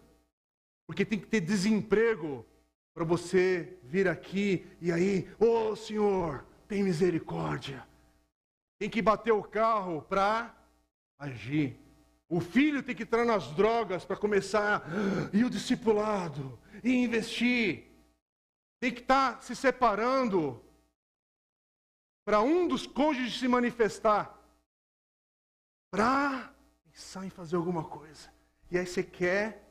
[0.92, 2.46] Porque tem que ter desemprego
[2.94, 7.88] para você vir aqui e aí, ô oh, Senhor, tem misericórdia.
[8.78, 10.54] Tem que bater o carro para
[11.18, 11.80] agir.
[12.28, 14.86] O filho tem que entrar nas drogas para começar,
[15.32, 17.90] e o discipulado, e investir
[18.82, 20.62] tem que estar tá se separando
[22.26, 24.38] para um dos cônjuges se manifestar,
[25.90, 28.30] para pensar em fazer alguma coisa.
[28.70, 29.71] E aí você quer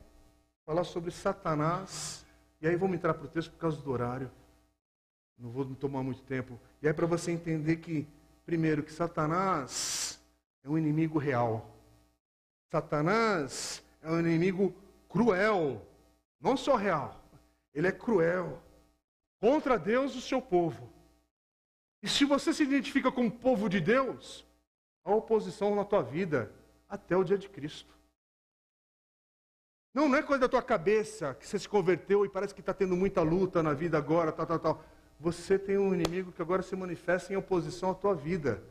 [0.71, 2.25] falar sobre Satanás
[2.61, 4.31] E aí vamos entrar para o texto por causa do horário.
[5.37, 6.61] Não vou tomar muito tempo.
[6.81, 8.07] E aí para você entender que,
[8.47, 10.23] primeiro, que Satanás
[10.63, 11.69] é um inimigo real.
[12.71, 14.73] Satanás é um inimigo
[15.09, 15.85] cruel.
[16.41, 17.21] Não só real.
[17.75, 18.63] Ele é cruel.
[19.41, 20.89] Contra Deus e o seu povo.
[22.01, 24.47] E se você se identifica com o povo de Deus,
[25.05, 26.53] há oposição na tua vida
[26.89, 27.93] até o dia de Cristo.
[29.93, 32.73] Não, não é coisa da tua cabeça que você se converteu e parece que está
[32.73, 34.85] tendo muita luta na vida agora, tal, tal, tal.
[35.19, 38.63] Você tem um inimigo que agora se manifesta em oposição à tua vida.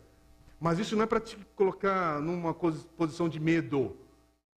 [0.60, 3.96] Mas isso não é para te colocar numa posição de medo.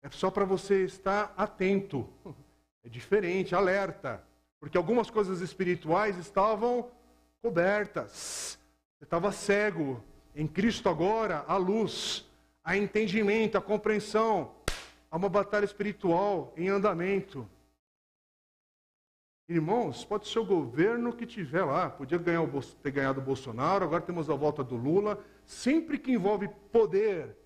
[0.03, 2.09] É só para você estar atento.
[2.85, 4.23] É diferente, alerta.
[4.59, 6.89] Porque algumas coisas espirituais estavam
[7.41, 8.59] cobertas.
[8.99, 10.03] Você estava cego.
[10.35, 12.25] Em Cristo agora, a luz,
[12.65, 14.53] a entendimento, a compreensão.
[15.13, 17.47] Há uma batalha espiritual em andamento.
[19.47, 21.91] Irmãos, pode ser o governo que tiver lá.
[21.91, 25.23] Podia ganhar o, ter ganhado o Bolsonaro, agora temos a volta do Lula.
[25.45, 27.37] Sempre que envolve poder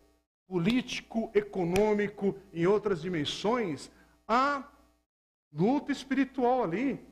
[0.46, 3.90] político, econômico, em outras dimensões,
[4.28, 4.62] há
[5.52, 7.04] luta espiritual ali.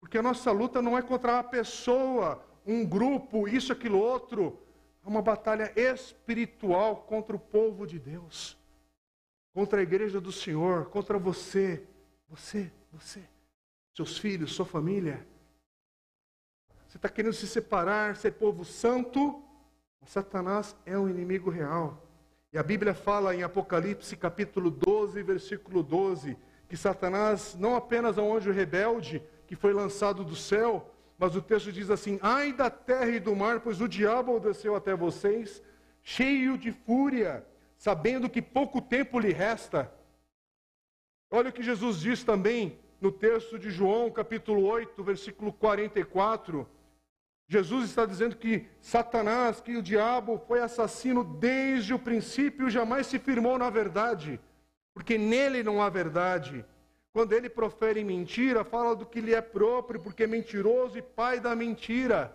[0.00, 4.58] Porque a nossa luta não é contra uma pessoa, um grupo, isso, aquilo, outro.
[5.04, 8.56] É uma batalha espiritual contra o povo de Deus,
[9.54, 11.86] contra a igreja do Senhor, contra você,
[12.28, 13.22] você, você,
[13.94, 15.24] seus filhos, sua família.
[16.88, 19.40] Você está querendo se separar, ser povo santo,
[20.00, 22.04] mas Satanás é um inimigo real.
[22.52, 26.36] E a Bíblia fala em Apocalipse capítulo 12, versículo 12,
[26.68, 31.42] que Satanás não apenas é um anjo rebelde que foi lançado do céu, mas o
[31.42, 35.62] texto diz assim: Ai da terra e do mar, pois o diabo desceu até vocês,
[36.02, 37.46] cheio de fúria,
[37.84, 39.92] sabendo que pouco tempo lhe resta.
[41.30, 46.66] Olha o que Jesus diz também no texto de João, capítulo 8, versículo 44.
[47.46, 53.18] Jesus está dizendo que Satanás, que o diabo foi assassino desde o princípio, jamais se
[53.18, 54.40] firmou na verdade,
[54.94, 56.64] porque nele não há verdade.
[57.12, 61.38] Quando ele profere mentira, fala do que lhe é próprio, porque é mentiroso e pai
[61.38, 62.34] da mentira.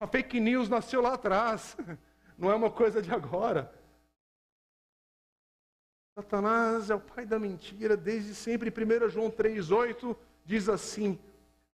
[0.00, 1.76] A fake news nasceu lá atrás,
[2.36, 3.80] não é uma coisa de agora.
[6.14, 8.70] Satanás é o pai da mentira desde sempre.
[8.70, 11.18] 1 João 3,8 diz assim: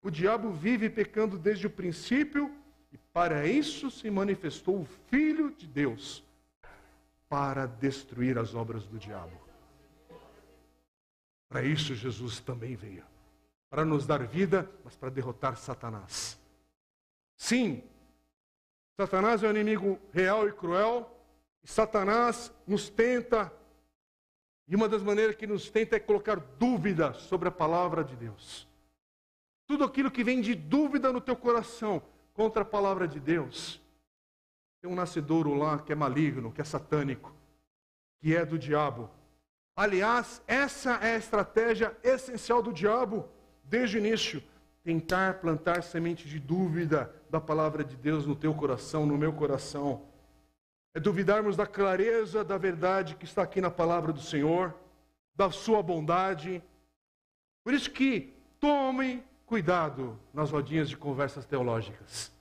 [0.02, 2.54] O diabo vive pecando desde o princípio,
[2.92, 6.24] e para isso se manifestou o Filho de Deus
[7.30, 9.40] para destruir as obras do diabo.
[11.48, 13.04] Para isso Jesus também veio.
[13.70, 16.38] Para nos dar vida, mas para derrotar Satanás.
[17.38, 17.84] Sim,
[19.00, 21.12] Satanás é um inimigo real e cruel.
[21.64, 23.52] E Satanás nos tenta,
[24.68, 28.68] e uma das maneiras que nos tenta é colocar dúvida sobre a palavra de Deus.
[29.68, 32.02] Tudo aquilo que vem de dúvida no teu coração
[32.34, 33.82] contra a palavra de Deus.
[34.82, 37.34] Tem um nascedouro lá que é maligno, que é satânico,
[38.20, 39.10] que é do diabo.
[39.76, 43.28] Aliás, essa é a estratégia essencial do diabo
[43.64, 44.42] desde o início:
[44.84, 50.04] tentar plantar semente de dúvida da palavra de Deus no teu coração, no meu coração.
[50.96, 54.74] É duvidarmos da clareza da verdade que está aqui na palavra do Senhor,
[55.36, 56.64] da sua bondade.
[57.64, 62.34] Por isso que tomem cuidado nas rodinhas de conversas teológicas.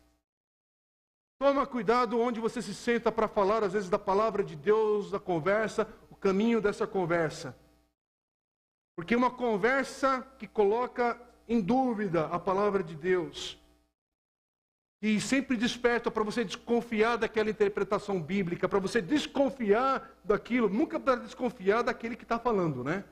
[1.39, 5.19] Toma cuidado onde você se senta para falar, às vezes, da palavra de Deus, da
[5.19, 5.87] conversa,
[6.25, 7.55] caminho dessa conversa.
[8.97, 13.61] Porque uma conversa que coloca em dúvida a palavra de Deus,
[15.07, 21.17] e sempre desperta para você desconfiar daquela interpretação bíblica, para você desconfiar daquilo, nunca para
[21.17, 23.05] desconfiar daquele que está falando, né?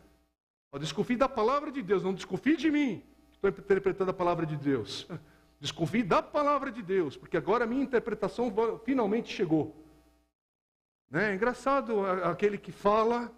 [0.81, 5.07] desconfie da palavra de Deus, não desconfie de mim, estou interpretando a palavra de Deus.
[5.61, 8.53] Desconfie da palavra de Deus, porque agora a minha interpretação
[8.85, 9.77] finalmente chegou.
[11.09, 11.31] Né?
[11.31, 13.31] É engraçado aquele que fala,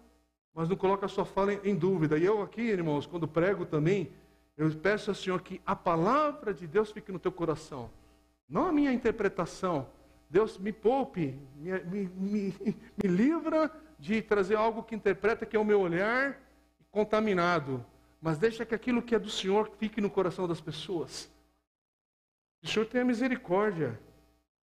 [0.53, 2.17] mas não coloca a sua fala em dúvida.
[2.17, 4.11] E eu aqui, irmãos, quando prego também,
[4.57, 7.91] eu peço ao Senhor que a palavra de Deus fique no teu coração,
[8.47, 9.87] não a minha interpretação.
[10.29, 12.55] Deus me poupe, me, me, me,
[13.03, 16.41] me livra de trazer algo que interpreta que é o meu olhar
[16.91, 17.85] contaminado,
[18.21, 21.29] mas deixa que aquilo que é do Senhor fique no coração das pessoas.
[22.63, 23.99] O Senhor tenha misericórdia.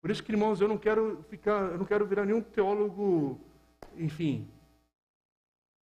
[0.01, 3.41] Por isso que, irmãos, eu não quero ficar, eu não quero virar nenhum teólogo,
[3.97, 4.49] enfim,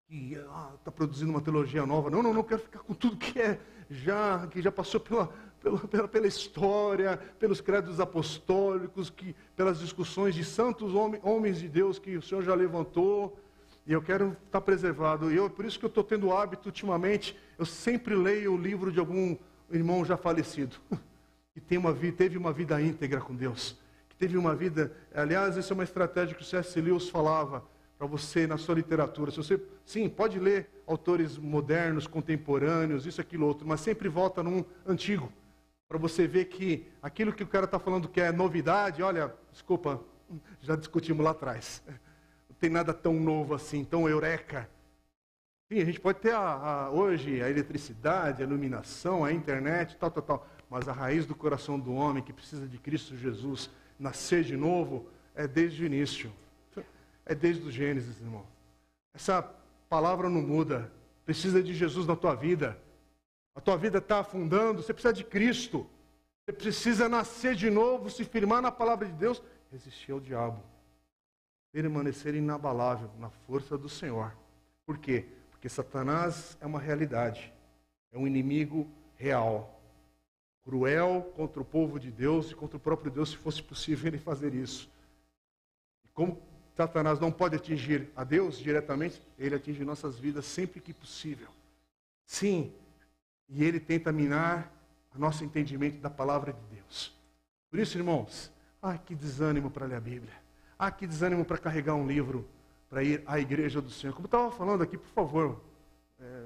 [0.08, 2.10] que está ah, produzindo uma teologia nova.
[2.10, 5.80] Não, não, não quero ficar com tudo que é já, que já passou pela, pela,
[5.80, 12.00] pela, pela história, pelos credos apostólicos, que, pelas discussões de santos homens, homens de Deus
[12.00, 13.38] que o Senhor já levantou.
[13.86, 15.32] E eu quero estar preservado.
[15.32, 18.58] E eu, por isso que eu estou tendo o hábito ultimamente, eu sempre leio o
[18.58, 19.36] livro de algum
[19.72, 20.78] irmão já falecido,
[21.54, 24.96] que tem uma teve uma vida íntegra com Deus, que teve uma vida.
[25.14, 26.80] Aliás, essa é uma estratégia que o C.S.
[26.80, 27.64] Lewis falava
[27.98, 29.30] para você na sua literatura.
[29.30, 34.64] Se você, sim, pode ler autores modernos, contemporâneos, isso, aquilo, outro, mas sempre volta num
[34.88, 35.32] antigo,
[35.90, 40.00] para você ver que aquilo que o cara está falando que é novidade, olha, desculpa,
[40.62, 41.84] já discutimos lá atrás
[42.60, 44.70] tem nada tão novo assim, tão eureka.
[45.72, 50.12] Sim, a gente pode ter a, a, hoje a eletricidade, a iluminação, a internet, tal,
[50.12, 50.48] tal, tal.
[50.70, 55.08] Mas a raiz do coração do homem que precisa de Cristo Jesus nascer de novo
[55.36, 56.32] é desde o início.
[57.26, 58.46] É desde o Gênesis, irmão.
[59.14, 59.42] Essa
[59.88, 60.92] palavra não muda.
[61.26, 62.78] Precisa de Jesus na tua vida.
[63.60, 65.86] A tua vida está afundando, você precisa de Cristo.
[66.46, 70.64] Você precisa nascer de novo, se firmar na palavra de Deus, resistir ao diabo
[71.72, 74.36] permanecer inabalável na força do Senhor.
[74.86, 75.26] Por quê?
[75.52, 77.54] Porque Satanás é uma realidade,
[78.12, 79.80] é um inimigo real,
[80.64, 84.18] cruel contra o povo de Deus e contra o próprio Deus, se fosse possível ele
[84.18, 84.90] fazer isso.
[86.04, 86.42] E como
[86.76, 91.50] Satanás não pode atingir a Deus diretamente, ele atinge nossas vidas sempre que possível.
[92.26, 92.74] Sim,
[93.50, 94.72] e ele tenta minar
[95.16, 97.18] o nosso entendimento da palavra de Deus.
[97.70, 100.34] Por isso, irmãos, ai que desânimo para ler a Bíblia.
[100.78, 102.48] Ah, que desânimo para carregar um livro
[102.90, 104.14] para ir à igreja do Senhor.
[104.14, 105.62] Como estava falando aqui, por favor,
[106.20, 106.46] é,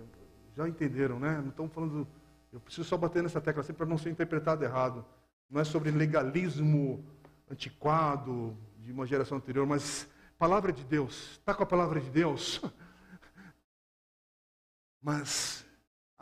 [0.55, 1.39] já entenderam, né?
[1.39, 2.07] Não estamos falando.
[2.51, 5.05] Eu preciso só bater nessa tecla assim para não ser interpretado errado.
[5.49, 7.03] Não é sobre legalismo
[7.49, 11.33] antiquado de uma geração anterior, mas palavra de Deus.
[11.33, 12.61] Está com a palavra de Deus?
[15.01, 15.62] Mas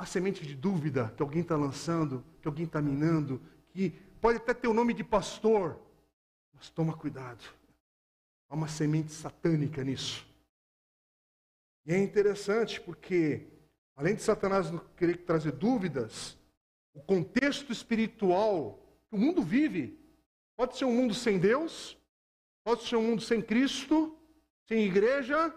[0.02, 3.40] a semente de dúvida que alguém está lançando, que alguém está minando,
[3.70, 5.80] que pode até ter o nome de pastor,
[6.56, 7.44] mas toma cuidado.
[8.50, 10.26] Há uma semente satânica nisso.
[11.86, 13.46] E é interessante porque,
[13.96, 16.36] além de Satanás querer trazer dúvidas,
[16.96, 20.00] o contexto espiritual que o mundo vive
[20.58, 21.96] pode ser um mundo sem Deus,
[22.64, 24.18] pode ser um mundo sem Cristo,
[24.68, 25.54] sem igreja,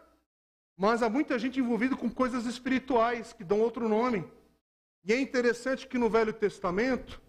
[0.76, 4.24] mas há muita gente envolvida com coisas espirituais que dão outro nome.
[5.04, 7.20] E é interessante que no Velho Testamento,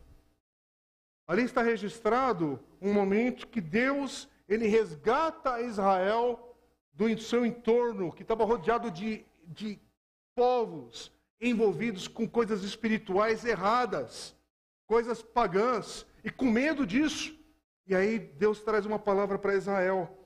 [1.27, 6.55] ali está registrado um momento que Deus ele resgata Israel
[6.93, 9.79] do seu entorno, que estava rodeado de, de
[10.33, 14.35] povos envolvidos com coisas espirituais erradas,
[14.87, 17.37] coisas pagãs, e com medo disso.
[17.85, 20.17] E aí Deus traz uma palavra para Israel.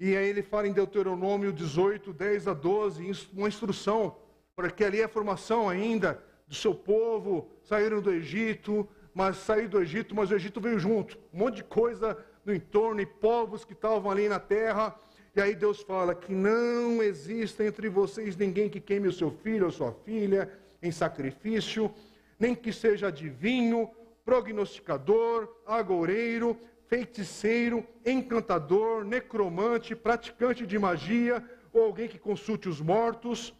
[0.00, 4.16] E aí ele fala em Deuteronômio 18, 10 a 12, uma instrução,
[4.56, 9.82] porque ali é a formação ainda do seu povo, saíram do Egito, mas saíram do
[9.82, 11.18] Egito, mas o Egito veio junto.
[11.34, 14.96] Um monte de coisa no entorno e povos que estavam ali na terra.
[15.36, 19.66] E aí Deus fala que não exista entre vocês ninguém que queime o seu filho
[19.66, 20.50] ou sua filha
[20.82, 21.92] em sacrifício,
[22.38, 23.90] nem que seja adivinho,
[24.24, 26.58] prognosticador, agoureiro,
[26.90, 33.54] feiticeiro, encantador, necromante, praticante de magia ou alguém que consulte os mortos,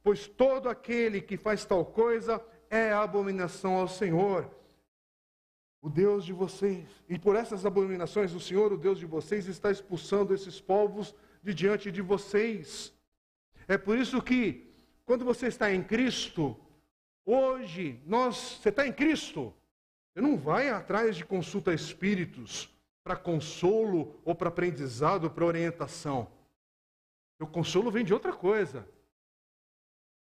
[0.00, 2.40] pois todo aquele que faz tal coisa
[2.70, 4.48] é abominação ao Senhor
[5.82, 6.88] o Deus de vocês.
[7.08, 11.52] E por essas abominações, o Senhor, o Deus de vocês, está expulsando esses povos de
[11.52, 12.94] diante de vocês.
[13.66, 14.72] É por isso que,
[15.04, 16.56] quando você está em Cristo,
[17.26, 19.52] hoje, nós, você está em Cristo,
[20.14, 26.28] você não vai atrás de consulta a espíritos para consolo ou para aprendizado, para orientação.
[27.40, 28.88] O consolo vem de outra coisa.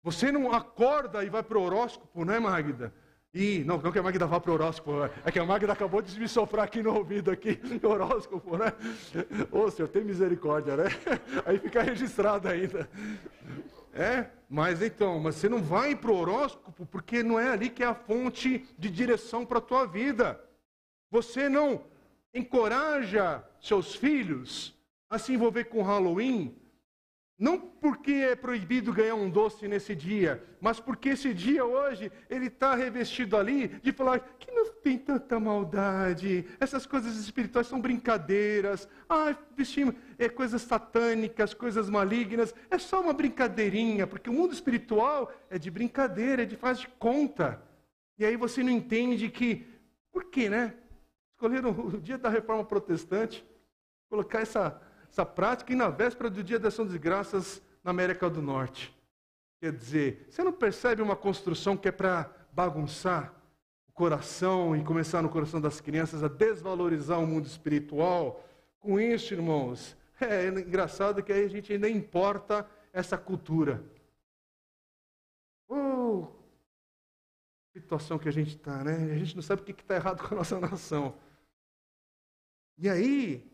[0.04, 2.94] Você não acorda e vai para o horóscopo, não é, Magda?
[3.34, 4.92] E não, não que a Magda vá para o horóscopo,
[5.26, 8.74] é que a Magda acabou de me soprar aqui no ouvido, aqui, horóscopo, né?
[9.52, 10.86] Ô Senhor, tem misericórdia, né?
[11.46, 12.88] Aí fica registrado ainda.
[13.94, 17.84] É, mas então, mas você não vai para o horóscopo porque não é ali que
[17.84, 20.40] é a fonte de direção para a tua vida.
[21.10, 21.84] Você não
[22.34, 24.74] encoraja seus filhos
[25.10, 26.56] a se envolver com Halloween
[27.42, 32.46] não porque é proibido ganhar um doce nesse dia, mas porque esse dia hoje ele
[32.46, 38.88] está revestido ali de falar que não tem tanta maldade, essas coisas espirituais são brincadeiras,
[39.10, 45.34] ah, vestimos é, coisas satânicas, coisas malignas, é só uma brincadeirinha, porque o mundo espiritual
[45.50, 47.60] é de brincadeira, é de faz de conta.
[48.20, 49.66] E aí você não entende que,
[50.12, 50.76] por quê, né?
[51.34, 53.44] Escolheram o dia da reforma protestante,
[54.12, 54.80] colocar essa
[55.12, 58.96] essa prática e na véspera do dia da ação das graças na América do Norte.
[59.60, 63.34] Quer dizer, você não percebe uma construção que é para bagunçar
[63.88, 68.44] o coração e começar no coração das crianças a desvalorizar o mundo espiritual?
[68.80, 73.84] Com isso, irmãos, É engraçado que aí a gente ainda importa essa cultura.
[75.68, 76.28] Oh,
[77.74, 79.12] situação que a gente está, né?
[79.12, 81.18] A gente não sabe o que está errado com a nossa nação.
[82.78, 83.51] E aí,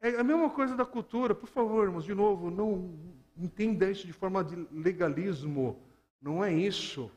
[0.00, 1.34] é a mesma coisa da cultura.
[1.34, 2.94] Por favor, irmãos, de novo, não
[3.36, 5.80] entenda isso de forma de legalismo.
[6.20, 7.10] Não é isso.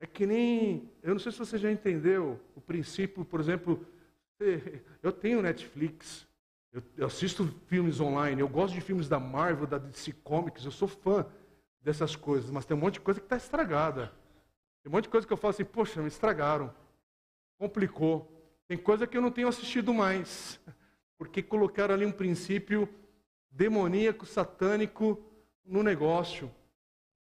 [0.00, 0.90] É que nem.
[1.02, 3.86] Eu não sei se você já entendeu o princípio, por exemplo.
[5.02, 6.26] Eu tenho Netflix.
[6.96, 8.40] Eu, assisto filmes online.
[8.40, 10.64] Eu gosto de filmes da Marvel, da DC Comics.
[10.64, 11.26] Eu sou fã
[11.80, 12.50] dessas coisas.
[12.50, 14.12] Mas tem um monte de coisa que está estragada.
[14.82, 16.72] Tem um monte de coisa que eu falo assim: poxa, me estragaram.
[17.58, 18.30] Complicou.
[18.68, 20.60] Tem coisa que eu não tenho assistido mais.
[21.18, 22.88] Porque colocaram ali um princípio
[23.50, 25.22] demoníaco, satânico
[25.64, 26.50] no negócio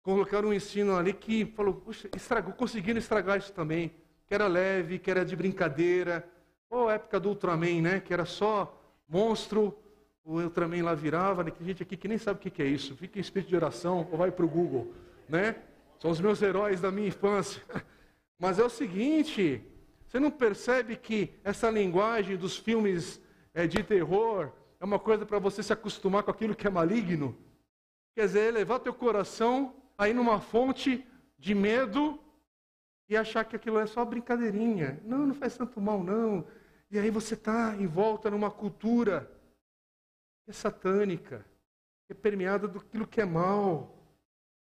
[0.03, 3.93] colocaram um ensino ali que falou, puxa, estragou, conseguiram estragar isso também.
[4.27, 6.29] Que era leve, que era de brincadeira.
[6.69, 8.01] Ou a época do Ultraman, né?
[8.01, 8.79] Que era só
[9.09, 9.79] monstro,
[10.25, 11.51] o Ultraman lá virava, né?
[11.51, 12.97] Tem gente aqui que nem sabe o que é isso.
[12.97, 14.93] Fica em espírito de oração ou vai para o Google,
[15.29, 15.57] né?
[15.99, 17.63] São os meus heróis da minha infância.
[18.39, 19.63] Mas é o seguinte,
[20.09, 23.21] você não percebe que essa linguagem dos filmes
[23.55, 27.37] é, de terror é uma coisa para você se acostumar com aquilo que é maligno?
[28.15, 31.07] Quer dizer, elevar teu coração aí numa fonte
[31.39, 32.19] de medo
[33.09, 35.01] e achar que aquilo é só brincadeirinha.
[35.05, 36.47] Não, não faz tanto mal, não.
[36.91, 39.31] E aí você está em volta numa cultura
[40.45, 41.45] que é satânica,
[42.07, 43.99] que é permeada daquilo que é mal.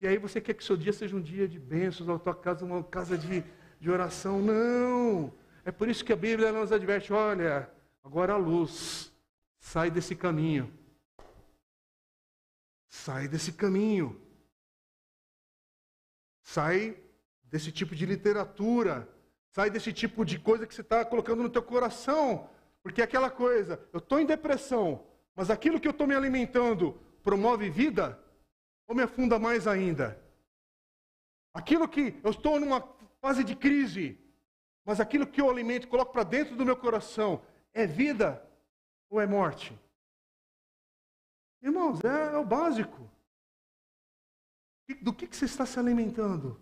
[0.02, 2.66] E aí você quer que seu dia seja um dia de bênçãos, a tua casa
[2.66, 3.44] uma casa de,
[3.80, 4.40] de oração.
[4.40, 5.34] Não!
[5.66, 7.70] É por isso que a Bíblia nos adverte: olha,
[8.04, 9.12] agora a luz,
[9.60, 10.72] sai desse caminho.
[12.88, 14.22] Sai desse caminho.
[16.44, 17.02] Sai
[17.44, 19.08] desse tipo de literatura.
[19.52, 22.50] Sai desse tipo de coisa que você está colocando no teu coração.
[22.84, 27.00] Porque é aquela coisa, eu estou em depressão, mas aquilo que eu estou me alimentando
[27.22, 28.20] promove vida
[28.88, 30.20] ou me afunda mais ainda?
[31.54, 32.82] Aquilo que eu estou numa
[33.22, 34.18] fase de crise,
[34.84, 37.42] mas aquilo que eu alimento, coloco para dentro do meu coração,
[37.74, 38.46] é vida
[39.10, 39.78] ou é morte?
[41.62, 43.10] Irmãos, é, é o básico.
[45.02, 46.60] Do que, que você está se alimentando?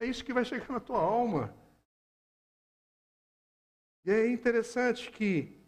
[0.00, 1.54] É isso que vai chegar na tua alma.
[4.04, 5.58] E é interessante que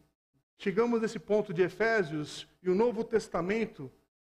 [0.56, 3.90] chegamos nesse ponto de Efésios e o Novo Testamento,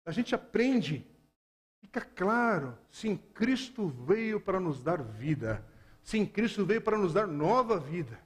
[0.05, 1.07] a gente aprende,
[1.81, 5.65] fica claro, sim, Cristo veio para nos dar vida.
[6.03, 8.21] Sim, Cristo veio para nos dar nova vida.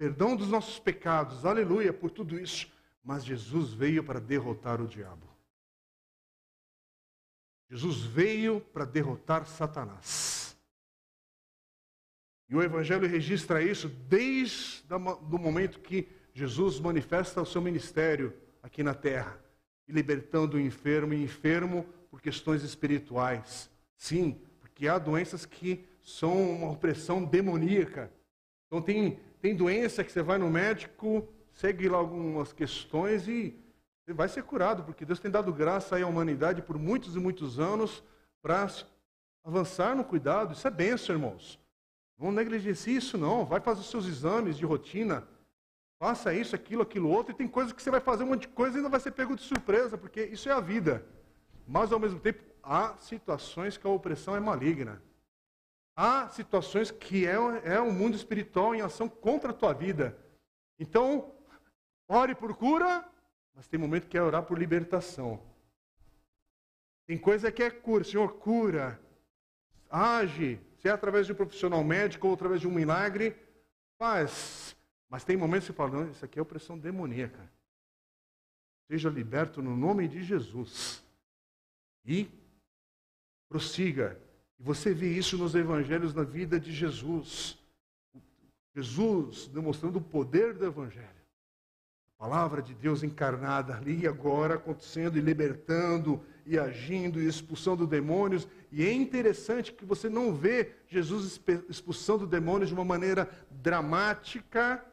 [0.00, 2.72] Perdão dos nossos pecados, aleluia por tudo isso.
[3.04, 5.28] Mas Jesus veio para derrotar o diabo.
[7.68, 10.56] Jesus veio para derrotar Satanás.
[12.48, 18.32] E o Evangelho registra isso desde o momento que Jesus manifesta o seu ministério
[18.62, 19.38] aqui na terra,
[19.86, 23.70] libertando o enfermo e enfermo por questões espirituais.
[23.98, 28.10] Sim, porque há doenças que são uma opressão demoníaca.
[28.66, 33.58] Então tem, tem doença que você vai no médico, segue lá algumas questões e
[34.04, 37.58] você vai ser curado, porque Deus tem dado graça à humanidade por muitos e muitos
[37.58, 38.02] anos
[38.42, 38.68] para
[39.44, 40.52] avançar no cuidado.
[40.52, 41.58] Isso é benção, irmãos.
[42.18, 43.46] Não negligencie isso, não.
[43.46, 45.26] Vai fazer os seus exames de rotina.
[45.98, 47.32] Faça isso, aquilo, aquilo outro.
[47.32, 49.12] E tem coisas que você vai fazer um monte de coisa e ainda vai ser
[49.12, 51.04] pego de surpresa, porque isso é a vida.
[51.66, 55.02] Mas, ao mesmo tempo, há situações que a opressão é maligna.
[56.02, 60.16] Há situações que é, é um mundo espiritual em ação contra a tua vida.
[60.78, 61.30] Então,
[62.08, 63.06] ore por cura,
[63.54, 65.38] mas tem momento que é orar por libertação.
[67.06, 68.02] Tem coisa que é cura.
[68.02, 68.98] Senhor, cura.
[69.90, 70.58] Age.
[70.78, 73.36] Se é através de um profissional médico ou através de um milagre,
[73.98, 74.74] faz.
[75.06, 77.46] Mas tem momentos que você fala, não, isso aqui é opressão demoníaca.
[78.90, 81.04] Seja liberto no nome de Jesus.
[82.06, 82.26] E
[83.50, 84.18] prossiga.
[84.60, 87.58] E você vê isso nos evangelhos na vida de Jesus.
[88.76, 91.20] Jesus demonstrando o poder do evangelho
[92.20, 98.46] palavra de Deus encarnada ali agora acontecendo e libertando e agindo e expulsando demônios.
[98.70, 104.84] E é interessante que você não vê Jesus expulsando demônios de uma maneira dramática,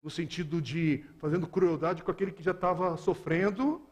[0.00, 3.84] no sentido de fazendo crueldade com aquele que já estava sofrendo.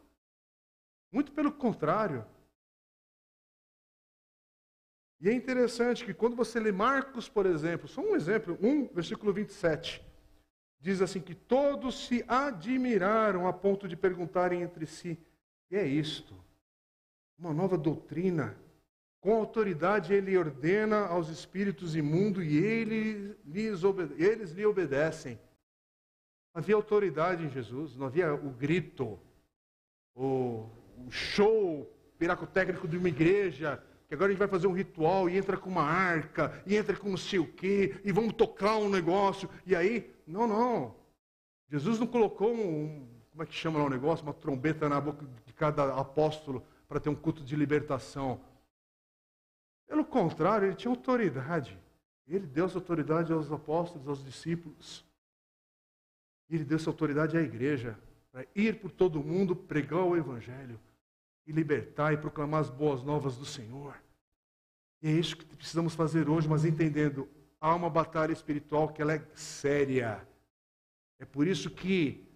[1.13, 2.25] Muito pelo contrário.
[5.21, 9.33] E é interessante que quando você lê Marcos, por exemplo, só um exemplo, 1, versículo
[9.33, 10.07] 27
[10.81, 15.19] diz assim que todos se admiraram a ponto de perguntarem entre si:
[15.71, 16.35] "E é isto?
[17.39, 18.57] Uma nova doutrina?
[19.21, 25.39] Com autoridade ele ordena aos espíritos imundos e eles lhe obedecem."
[26.55, 29.19] Havia autoridade em Jesus, não havia o grito.
[30.21, 30.69] o
[31.11, 31.89] show
[32.19, 35.69] piracotécnico de uma igreja, que agora a gente vai fazer um ritual e entra com
[35.69, 39.77] uma arca, e entra com não sei o quê, e vamos tocar um negócio, e
[39.77, 40.97] aí, não, não.
[41.69, 45.27] Jesus não colocou um, como é que chama lá o negócio, uma trombeta na boca
[45.45, 48.41] de cada apóstolo para ter um culto de libertação.
[49.87, 51.79] Pelo contrário, ele tinha autoridade.
[52.27, 55.05] Ele deu essa autoridade aos apóstolos, aos discípulos.
[56.49, 57.99] Ele deu essa autoridade à igreja
[58.33, 60.81] para ir por todo mundo pregar o evangelho
[61.49, 63.97] e libertar e proclamar as boas novas do Senhor.
[65.01, 67.27] E é isso que precisamos fazer hoje, mas entendendo,
[67.59, 70.29] há uma batalha espiritual que ela é séria.
[71.19, 72.29] É por isso que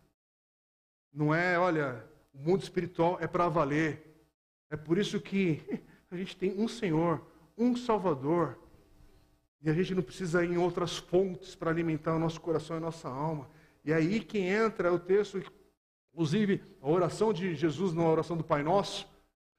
[1.12, 2.02] não é, olha,
[2.32, 4.02] o mundo espiritual é para valer.
[4.70, 5.60] É por isso que
[6.10, 7.20] a gente tem um Senhor,
[7.56, 8.58] um Salvador.
[9.60, 12.78] E a gente não precisa ir em outras fontes para alimentar o nosso coração e
[12.78, 13.46] a nossa alma.
[13.84, 15.38] E aí que entra o texto,
[16.12, 19.08] inclusive a oração de Jesus na oração do Pai Nosso,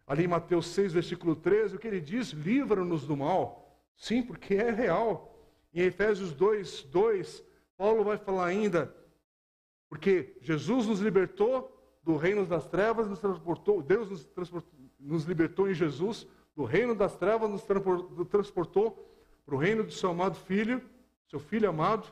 [0.06, 2.30] ali em Mateus 6, versículo 13, o que ele diz?
[2.30, 3.82] Livra-nos do mal.
[3.96, 5.36] Sim, porque é real.
[5.74, 7.44] Em Efésios 2, 2,
[7.76, 8.96] Paulo vai falar ainda,
[9.90, 11.70] porque Jesus nos libertou
[12.04, 16.94] do reino das trevas, nos transportou, Deus nos, transportou, nos libertou em Jesus do reino
[16.94, 17.64] das trevas, nos
[18.30, 19.10] transportou
[19.46, 20.82] para o reino do seu amado Filho,
[21.28, 22.08] seu Filho amado,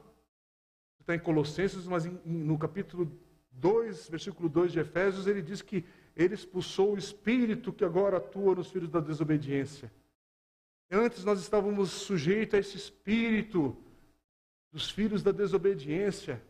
[0.99, 3.11] está em Colossenses, mas em, no capítulo
[3.51, 5.85] 2, versículo 2 de Efésios, ele diz que
[6.15, 9.91] ele expulsou o espírito que agora atua nos filhos da desobediência.
[10.89, 13.77] Antes nós estávamos sujeitos a esse espírito
[14.71, 16.41] dos filhos da desobediência.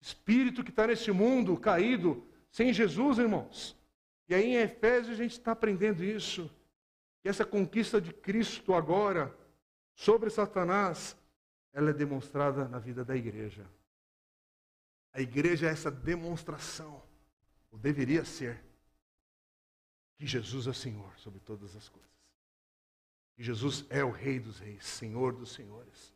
[0.00, 3.76] Espírito que está nesse mundo caído, sem Jesus, irmãos.
[4.28, 6.50] E aí em Efésios a gente está aprendendo isso.
[7.22, 9.36] Que essa conquista de Cristo agora
[9.94, 11.16] sobre Satanás
[11.72, 13.64] ela é demonstrada na vida da igreja.
[15.12, 17.02] A igreja é essa demonstração,
[17.70, 18.62] ou deveria ser,
[20.16, 22.10] que Jesus é Senhor sobre todas as coisas.
[23.34, 26.14] Que Jesus é o Rei dos Reis, Senhor dos Senhores.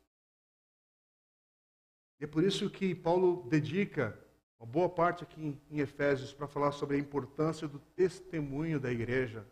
[2.20, 4.18] E é por isso que Paulo dedica
[4.58, 9.46] uma boa parte aqui em Efésios para falar sobre a importância do testemunho da igreja,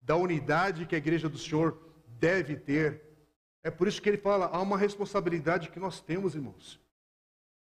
[0.00, 1.78] da unidade que a igreja do Senhor
[2.18, 3.12] deve ter
[3.62, 6.80] é por isso que ele fala: há uma responsabilidade que nós temos, irmãos.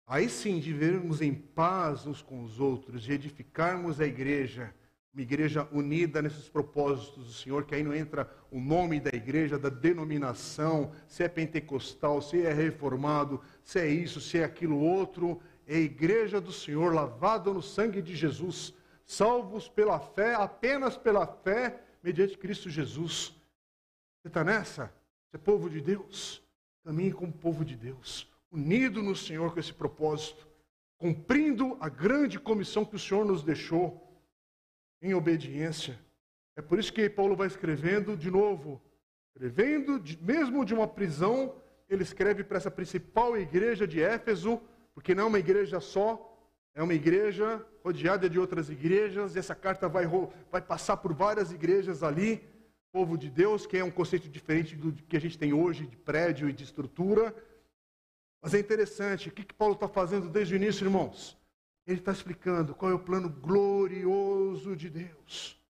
[0.07, 4.73] Aí sim, de vivermos em paz uns com os outros, de edificarmos a igreja,
[5.13, 9.59] uma igreja unida nesses propósitos do Senhor, que aí não entra o nome da igreja,
[9.59, 15.41] da denominação, se é pentecostal, se é reformado, se é isso, se é aquilo outro.
[15.67, 18.73] É a igreja do Senhor, lavada no sangue de Jesus,
[19.05, 23.35] salvos pela fé, apenas pela fé, mediante Cristo Jesus.
[24.21, 24.93] Você está nessa?
[25.29, 26.41] Você é povo de Deus,
[26.85, 30.49] caminhe como povo de Deus, unido no Senhor com esse propósito,
[30.97, 34.03] cumprindo a grande comissão que o Senhor nos deixou
[35.03, 35.99] em obediência.
[36.57, 38.81] É por isso que Paulo vai escrevendo de novo,
[39.29, 41.55] escrevendo de, mesmo de uma prisão,
[41.87, 44.59] ele escreve para essa principal igreja de Éfeso,
[44.95, 46.35] porque não é uma igreja só,
[46.75, 50.07] é uma igreja rodeada de outras igrejas, e essa carta vai,
[50.51, 52.43] vai passar por várias igrejas ali
[52.97, 55.99] povo de Deus, que é um conceito diferente do que a gente tem hoje de
[55.99, 57.35] prédio e de estrutura.
[58.41, 61.37] Mas é interessante, o que, que Paulo está fazendo desde o início, irmãos?
[61.87, 65.61] Ele está explicando qual é o plano glorioso de Deus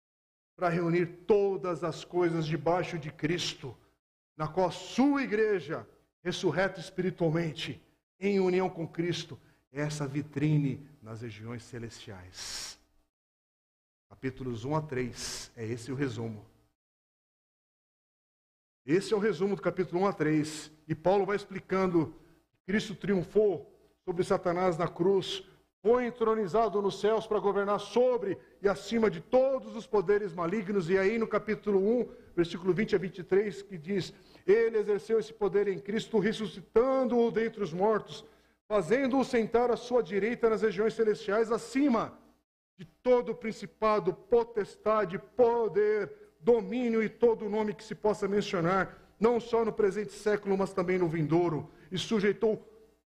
[0.57, 3.77] para reunir todas as coisas debaixo de Cristo,
[4.37, 5.87] na qual a sua igreja,
[6.23, 7.83] ressurreta espiritualmente,
[8.19, 9.39] em união com Cristo,
[9.71, 12.79] é essa vitrine nas regiões celestiais.
[14.09, 16.45] Capítulos 1 a 3, é esse o resumo.
[18.87, 20.73] Esse é o resumo do capítulo 1 a 3.
[20.89, 22.15] E Paulo vai explicando
[22.67, 23.73] Cristo triunfou
[24.05, 25.45] sobre Satanás na cruz,
[25.81, 30.91] foi entronizado nos céus para governar sobre e acima de todos os poderes malignos.
[30.91, 34.13] E aí no capítulo 1, versículo 20 a 23, que diz:
[34.45, 38.25] Ele exerceu esse poder em Cristo, ressuscitando-o dentre os mortos,
[38.67, 42.19] fazendo-o sentar à sua direita nas regiões celestiais, acima
[42.77, 49.65] de todo principado, potestade, poder domínio e todo nome que se possa mencionar, não só
[49.65, 52.63] no presente século, mas também no vindouro, e sujeitou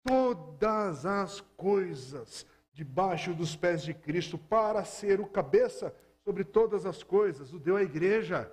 [0.04, 7.02] todas as coisas debaixo dos pés de Cristo para ser o cabeça sobre todas as
[7.02, 8.50] coisas, o deu à igreja,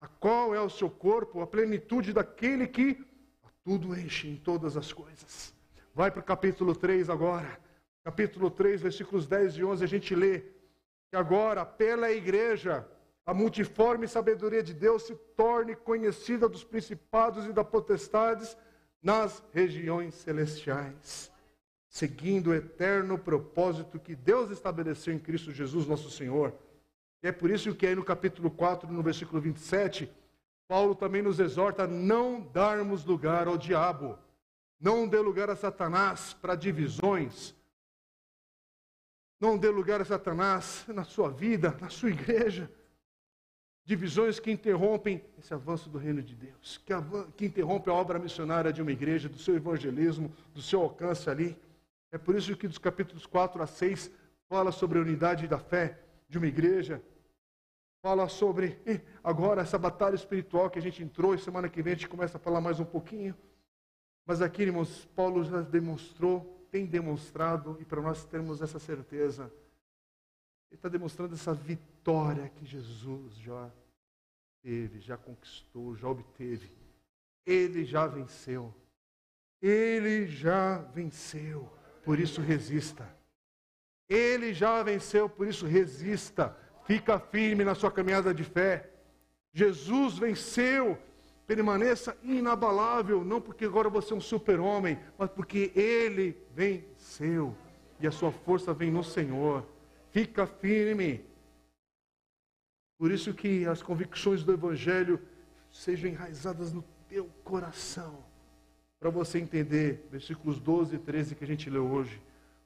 [0.00, 3.04] a qual é o seu corpo, a plenitude daquele que
[3.42, 5.52] a tudo enche em todas as coisas.
[5.92, 7.58] Vai para o capítulo 3 agora.
[8.04, 10.40] Capítulo 3, versículos 10 e 11, a gente lê
[11.10, 12.86] que agora, pela igreja,
[13.26, 18.56] a multiforme sabedoria de Deus se torne conhecida dos principados e das potestades
[19.04, 21.30] nas regiões celestiais.
[21.86, 26.52] seguindo o eterno propósito que Deus estabeleceu em Cristo Jesus, nosso Senhor.
[27.22, 30.10] E é por isso que aí no capítulo 4, no versículo 27,
[30.66, 34.18] Paulo também nos exorta a não darmos lugar ao diabo,
[34.80, 37.54] não dê lugar a Satanás para divisões,
[39.38, 42.68] não dê lugar a Satanás na sua vida, na sua igreja.
[43.86, 46.94] Divisões que interrompem esse avanço do reino de Deus, que,
[47.36, 51.54] que interrompem a obra missionária de uma igreja, do seu evangelismo, do seu alcance ali.
[52.10, 54.10] É por isso que dos capítulos 4 a 6
[54.48, 55.98] fala sobre a unidade da fé
[56.30, 57.02] de uma igreja,
[58.02, 58.78] fala sobre
[59.22, 62.38] agora essa batalha espiritual que a gente entrou e semana que vem a gente começa
[62.38, 63.36] a falar mais um pouquinho.
[64.24, 69.52] Mas aqui, irmãos, Paulo já demonstrou, tem demonstrado, e para nós termos essa certeza,
[70.70, 71.93] ele está demonstrando essa vitória
[72.56, 73.70] que Jesus já
[74.62, 76.70] teve, já conquistou, já obteve.
[77.46, 78.74] Ele já venceu.
[79.60, 81.70] Ele já venceu,
[82.04, 83.08] por isso resista.
[84.08, 86.54] Ele já venceu, por isso resista.
[86.84, 88.90] Fica firme na sua caminhada de fé.
[89.52, 90.98] Jesus venceu.
[91.46, 97.54] Permaneça inabalável, não porque agora você é um super-homem, mas porque ele venceu.
[98.00, 99.66] E a sua força vem no Senhor.
[100.10, 101.24] Fica firme.
[102.98, 105.20] Por isso que as convicções do Evangelho
[105.70, 108.24] sejam enraizadas no teu coração.
[108.98, 112.22] Para você entender, versículos 12 e 13 que a gente leu hoje.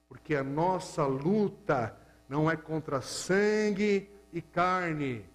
[0.07, 1.95] Porque a nossa luta
[2.27, 5.25] não é contra sangue e carne.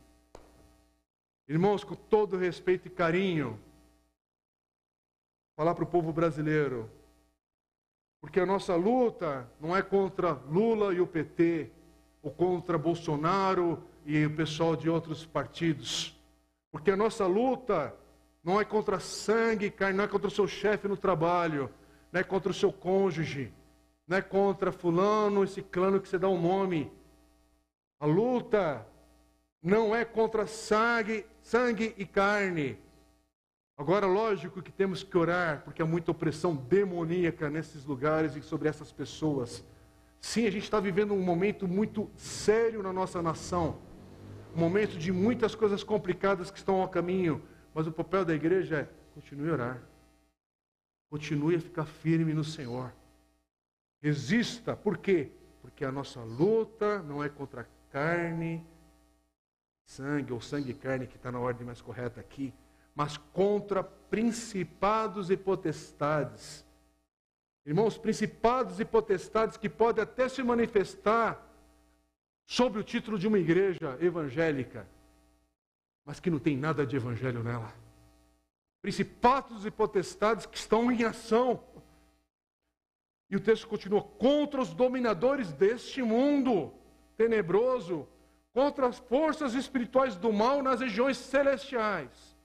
[1.48, 3.60] Irmãos, com todo respeito e carinho,
[5.56, 6.90] falar para o povo brasileiro.
[8.20, 11.70] Porque a nossa luta não é contra Lula e o PT
[12.22, 16.18] ou contra Bolsonaro e o pessoal de outros partidos.
[16.70, 17.94] Porque a nossa luta
[18.42, 21.70] não é contra sangue e carne, não é contra o seu chefe no trabalho,
[22.12, 23.52] não é contra o seu cônjuge,
[24.06, 26.92] não é contra fulano e ciclano que você dá um nome.
[27.98, 28.86] A luta
[29.62, 32.78] não é contra sangue, sangue e carne.
[33.76, 38.68] Agora, lógico que temos que orar, porque há muita opressão demoníaca nesses lugares e sobre
[38.68, 39.64] essas pessoas.
[40.20, 43.78] Sim, a gente está vivendo um momento muito sério na nossa nação,
[44.54, 47.42] um momento de muitas coisas complicadas que estão ao caminho,
[47.74, 49.82] mas o papel da igreja é continue a orar,
[51.10, 52.92] continue a ficar firme no Senhor,
[54.02, 55.30] resista, por quê?
[55.60, 58.64] Porque a nossa luta não é contra carne,
[59.84, 62.52] sangue, ou sangue e carne, que está na ordem mais correta aqui,
[62.94, 66.64] mas contra principados e potestades.
[67.66, 71.43] Irmãos, principados e potestades que podem até se manifestar
[72.46, 74.88] sob o título de uma igreja evangélica,
[76.04, 77.72] mas que não tem nada de evangelho nela.
[78.82, 81.62] Principados e potestades que estão em ação.
[83.30, 86.72] E o texto continua: contra os dominadores deste mundo
[87.16, 88.06] tenebroso,
[88.52, 92.36] contra as forças espirituais do mal nas regiões celestiais.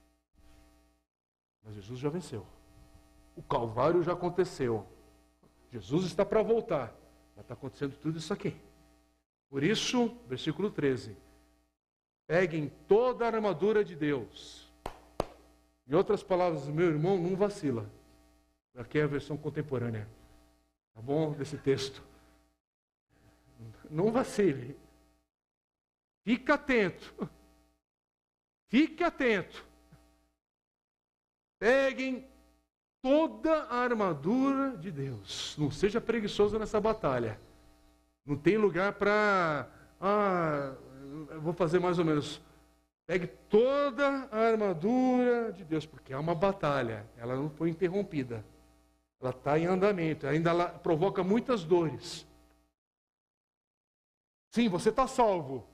[1.64, 2.46] Mas Jesus já venceu.
[3.36, 4.88] O Calvário já aconteceu.
[5.72, 6.96] Jesus está para voltar.
[7.36, 8.56] Já está acontecendo tudo isso aqui.
[9.50, 11.18] Por isso, versículo 13:
[12.28, 14.72] peguem toda a armadura de Deus.
[15.88, 17.90] Em outras palavras, meu irmão, não vacila.
[18.76, 20.08] Aqui é a versão contemporânea.
[20.94, 21.32] Tá bom?
[21.32, 22.04] Desse texto.
[23.90, 24.78] Não vacile.
[26.24, 27.30] Fique atento.
[28.68, 29.66] Fique atento.
[31.58, 32.28] Peguem
[33.02, 35.56] toda a armadura de Deus.
[35.58, 37.40] Não seja preguiçoso nessa batalha.
[38.26, 39.68] Não tem lugar para.
[40.00, 40.76] Ah,
[41.42, 42.42] vou fazer mais ou menos.
[43.06, 47.06] Pegue toda a armadura de Deus, porque é uma batalha.
[47.18, 48.46] Ela não foi interrompida.
[49.20, 50.28] Ela está em andamento.
[50.28, 52.28] Ainda ela provoca muitas dores.
[54.52, 55.68] Sim, você está salvo.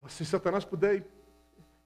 [0.00, 1.04] Mas se Satanás puder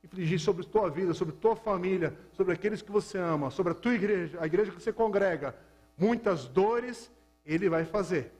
[0.04, 3.94] infligir sobre tua vida, sobre tua família, sobre aqueles que você ama, sobre a tua
[3.94, 5.56] igreja, a igreja que você congrega,
[5.96, 7.10] muitas dores
[7.44, 8.32] ele vai fazer.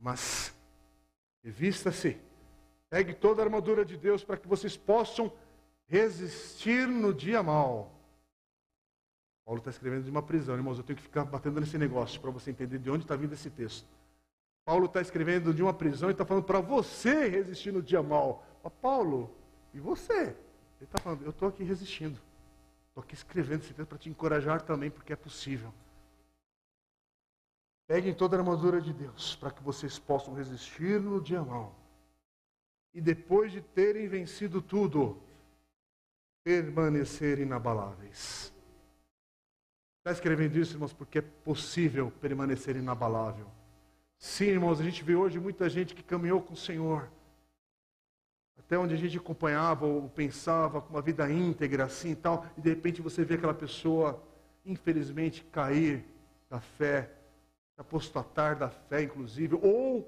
[0.00, 0.54] Mas
[1.44, 2.18] revista-se,
[2.88, 5.30] pegue toda a armadura de Deus para que vocês possam
[5.86, 7.92] resistir no dia mal.
[9.44, 10.78] Paulo está escrevendo de uma prisão, irmãos.
[10.78, 13.50] Eu tenho que ficar batendo nesse negócio para você entender de onde está vindo esse
[13.50, 13.86] texto.
[14.64, 18.46] Paulo está escrevendo de uma prisão e está falando para você resistir no dia mal.
[18.62, 19.34] Mas Paulo,
[19.74, 20.22] e você?
[20.22, 20.36] Ele
[20.80, 22.18] está falando, eu estou aqui resistindo.
[22.88, 25.74] Estou aqui escrevendo esse texto para te encorajar também, porque é possível.
[27.90, 31.74] Peguem toda a armadura de Deus, para que vocês possam resistir no dia mau.
[32.94, 35.20] E depois de terem vencido tudo,
[36.44, 38.52] permanecer inabaláveis.
[39.98, 43.48] Está escrevendo isso, irmãos, porque é possível permanecer inabalável.
[44.16, 47.10] Sim, irmãos, a gente vê hoje muita gente que caminhou com o Senhor.
[48.56, 52.60] Até onde a gente acompanhava ou pensava com uma vida íntegra assim e tal, e
[52.60, 54.22] de repente você vê aquela pessoa,
[54.64, 56.04] infelizmente, cair
[56.48, 57.16] da fé,
[57.80, 60.06] apostatar da fé, inclusive, ou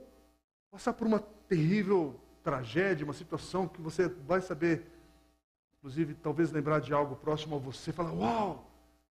[0.70, 2.14] passar por uma terrível
[2.44, 4.86] tragédia, uma situação que você vai saber,
[5.78, 8.70] inclusive, talvez lembrar de algo próximo a você, falar: Uau,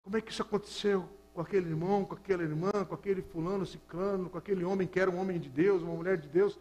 [0.04, 4.30] como é que isso aconteceu com aquele irmão, com aquela irmã, com aquele fulano, ciclano,
[4.30, 6.58] com aquele homem que era um homem de Deus, uma mulher de Deus?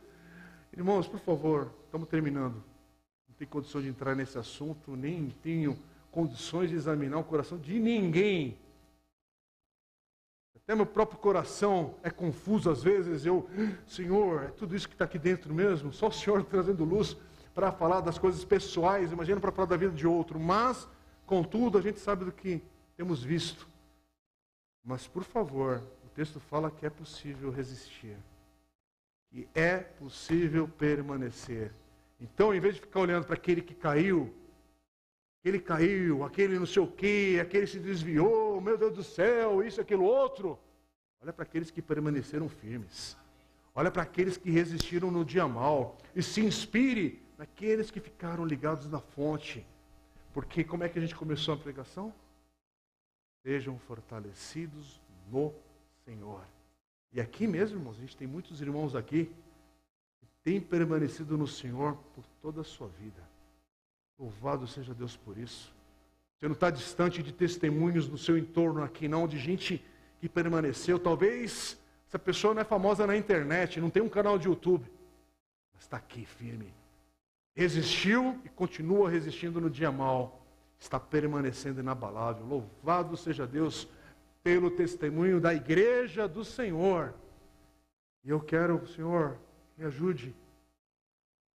[0.76, 2.56] Irmãos, por favor, estamos terminando.
[3.28, 5.78] Não tenho condição de entrar nesse assunto, nem tenho
[6.10, 8.58] condições de examinar o coração de ninguém.
[10.64, 13.26] Até meu próprio coração é confuso às vezes.
[13.26, 13.46] Eu,
[13.86, 15.92] Senhor, é tudo isso que está aqui dentro mesmo?
[15.92, 17.16] Só o Senhor trazendo luz
[17.54, 20.40] para falar das coisas pessoais, imagina para falar da vida de outro.
[20.40, 20.88] Mas,
[21.26, 22.62] contudo, a gente sabe do que
[22.96, 23.68] temos visto.
[24.82, 28.16] Mas, por favor, o texto fala que é possível resistir.
[29.30, 31.72] E é possível permanecer.
[32.18, 34.34] Então, em vez de ficar olhando para aquele que caiu,
[35.44, 39.78] aquele caiu, aquele não sei o quê, aquele se desviou, meu Deus do céu, isso,
[39.78, 40.58] aquilo, outro.
[41.20, 43.14] Olha para aqueles que permaneceram firmes.
[43.74, 45.98] Olha para aqueles que resistiram no dia mal.
[46.16, 49.66] E se inspire naqueles que ficaram ligados na fonte.
[50.32, 52.14] Porque como é que a gente começou a pregação?
[53.42, 54.98] Sejam fortalecidos
[55.30, 55.52] no
[56.06, 56.42] Senhor.
[57.12, 59.30] E aqui mesmo, irmãos, a gente tem muitos irmãos aqui
[60.20, 63.33] que têm permanecido no Senhor por toda a sua vida.
[64.18, 65.74] Louvado seja Deus por isso.
[66.38, 69.84] Você não está distante de testemunhos no seu entorno aqui, não, de gente
[70.20, 70.98] que permaneceu.
[70.98, 74.90] Talvez essa pessoa não é famosa na internet, não tem um canal de YouTube,
[75.72, 76.72] mas está aqui firme.
[77.56, 80.44] Resistiu e continua resistindo no dia mal.
[80.78, 82.44] Está permanecendo inabalável.
[82.44, 83.88] Louvado seja Deus
[84.42, 87.14] pelo testemunho da igreja do Senhor.
[88.24, 89.38] E eu quero, Senhor,
[89.78, 90.34] me ajude.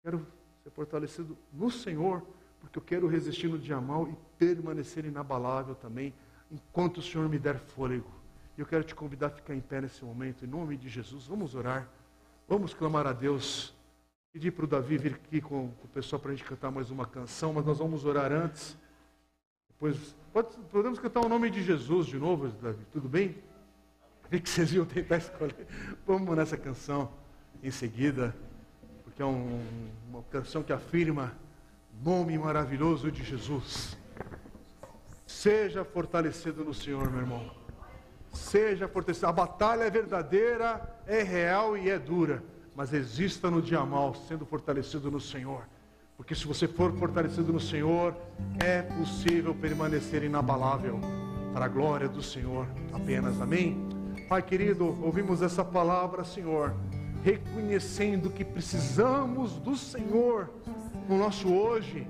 [0.02, 0.26] Quero
[0.62, 2.22] ser fortalecido no Senhor,
[2.60, 6.12] porque eu quero resistir no dia mal e permanecer inabalável também,
[6.50, 8.10] enquanto o Senhor me der fôlego.
[8.56, 11.26] E eu quero te convidar a ficar em pé nesse momento, em nome de Jesus.
[11.26, 11.88] Vamos orar,
[12.48, 13.74] vamos clamar a Deus.
[14.32, 17.06] Pedir para o Davi vir aqui com o pessoal para a gente cantar mais uma
[17.06, 18.76] canção, mas nós vamos orar antes.
[19.68, 23.36] Depois, pode, podemos cantar o nome de Jesus de novo, Davi, tudo bem?
[24.30, 25.66] Vi que vocês iam tentar escolher.
[26.06, 27.10] Vamos nessa canção
[27.62, 28.34] em seguida,
[29.04, 29.62] porque é um,
[30.10, 31.32] uma canção que afirma
[32.02, 33.96] nome maravilhoso de Jesus.
[35.26, 37.50] Seja fortalecido no Senhor, meu irmão.
[38.32, 39.26] Seja fortalecido.
[39.26, 42.42] A batalha é verdadeira, é real e é dura.
[42.74, 45.64] Mas exista no dia mal, sendo fortalecido no Senhor.
[46.16, 48.14] Porque se você for fortalecido no Senhor,
[48.58, 51.00] é possível permanecer inabalável
[51.52, 53.40] para a glória do Senhor apenas.
[53.40, 53.88] Amém?
[54.28, 56.74] Pai querido, ouvimos essa palavra, Senhor,
[57.22, 60.50] reconhecendo que precisamos do Senhor
[61.08, 62.06] no nosso hoje.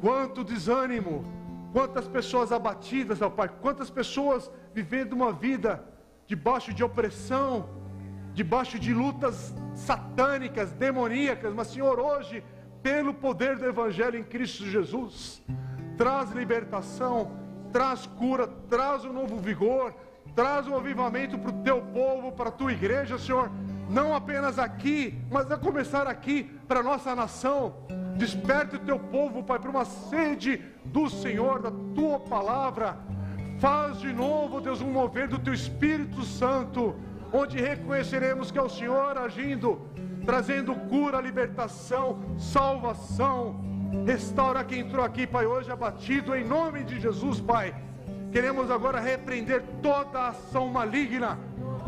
[0.00, 1.24] Quanto desânimo,
[1.72, 5.84] quantas pessoas abatidas, ó Pai, quantas pessoas vivendo uma vida
[6.26, 7.68] debaixo de opressão,
[8.32, 12.42] debaixo de lutas satânicas, demoníacas, mas Senhor, hoje
[12.82, 15.42] pelo poder do Evangelho em Cristo Jesus.
[15.96, 17.32] Traz libertação,
[17.72, 19.94] traz cura, traz um novo vigor,
[20.34, 23.50] traz um avivamento para o teu povo, para a tua igreja, Senhor.
[23.88, 27.74] Não apenas aqui, mas a começar aqui para a nossa nação.
[28.16, 32.98] Desperte o teu povo, Pai, para uma sede do Senhor, da tua palavra.
[33.58, 36.94] Faz de novo, Deus, um mover do teu Espírito Santo,
[37.32, 39.80] onde reconheceremos que é o Senhor agindo
[40.24, 43.62] trazendo cura, libertação, salvação.
[44.06, 47.74] Restaura quem entrou aqui, Pai, hoje abatido, em nome de Jesus, Pai.
[48.32, 51.38] Queremos agora repreender toda ação maligna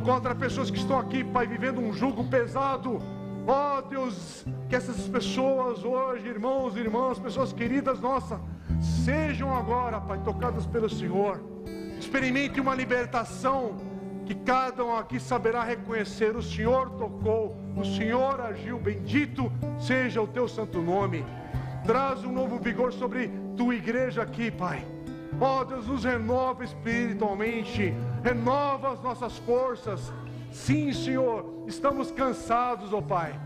[0.05, 2.99] contra pessoas que estão aqui, Pai, vivendo um jugo pesado.
[3.47, 8.41] Ó oh, Deus, que essas pessoas hoje, irmãos e irmãs, pessoas queridas nossas,
[9.05, 11.41] sejam agora, Pai, tocadas pelo Senhor.
[11.97, 13.77] Experimente uma libertação
[14.27, 20.27] que cada um aqui saberá reconhecer: o Senhor tocou, o Senhor agiu, bendito seja o
[20.27, 21.25] teu santo nome.
[21.85, 24.85] Traz um novo vigor sobre tua igreja aqui, Pai.
[25.41, 27.95] Ó oh, Deus, nos renova espiritualmente,
[28.25, 30.13] renova as nossas forças.
[30.57, 33.39] Sim, Senhor, estamos cansados, ó oh Pai.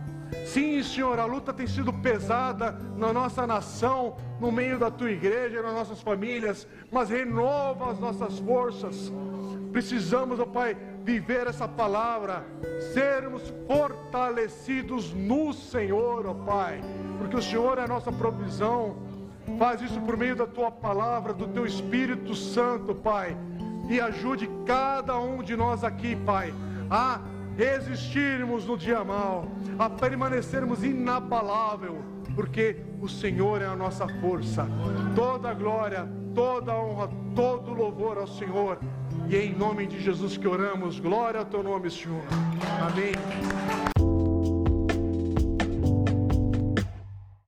[0.46, 5.60] Sim, Senhor, a luta tem sido pesada na nossa nação, no meio da tua igreja,
[5.60, 9.12] nas nossas famílias, mas renova as nossas forças.
[9.72, 12.44] Precisamos, ó Pai, viver essa palavra,
[12.94, 16.80] sermos fortalecidos no Senhor, ó Pai,
[17.18, 18.96] porque o Senhor é a nossa provisão.
[19.58, 23.36] Faz isso por meio da tua palavra, do teu Espírito Santo, Pai.
[23.88, 26.54] e ajude cada um de nós aqui, Pai,
[26.90, 27.20] a
[27.56, 29.46] resistirmos no dia mal,
[29.78, 31.98] a permanecermos inabalável,
[32.34, 34.66] porque o Senhor é a nossa força.
[35.14, 38.78] Toda glória, toda honra, todo louvor ao Senhor.
[39.28, 40.98] E é em nome de Jesus que oramos.
[40.98, 42.22] Glória ao teu nome, Senhor.
[42.80, 43.99] Amém.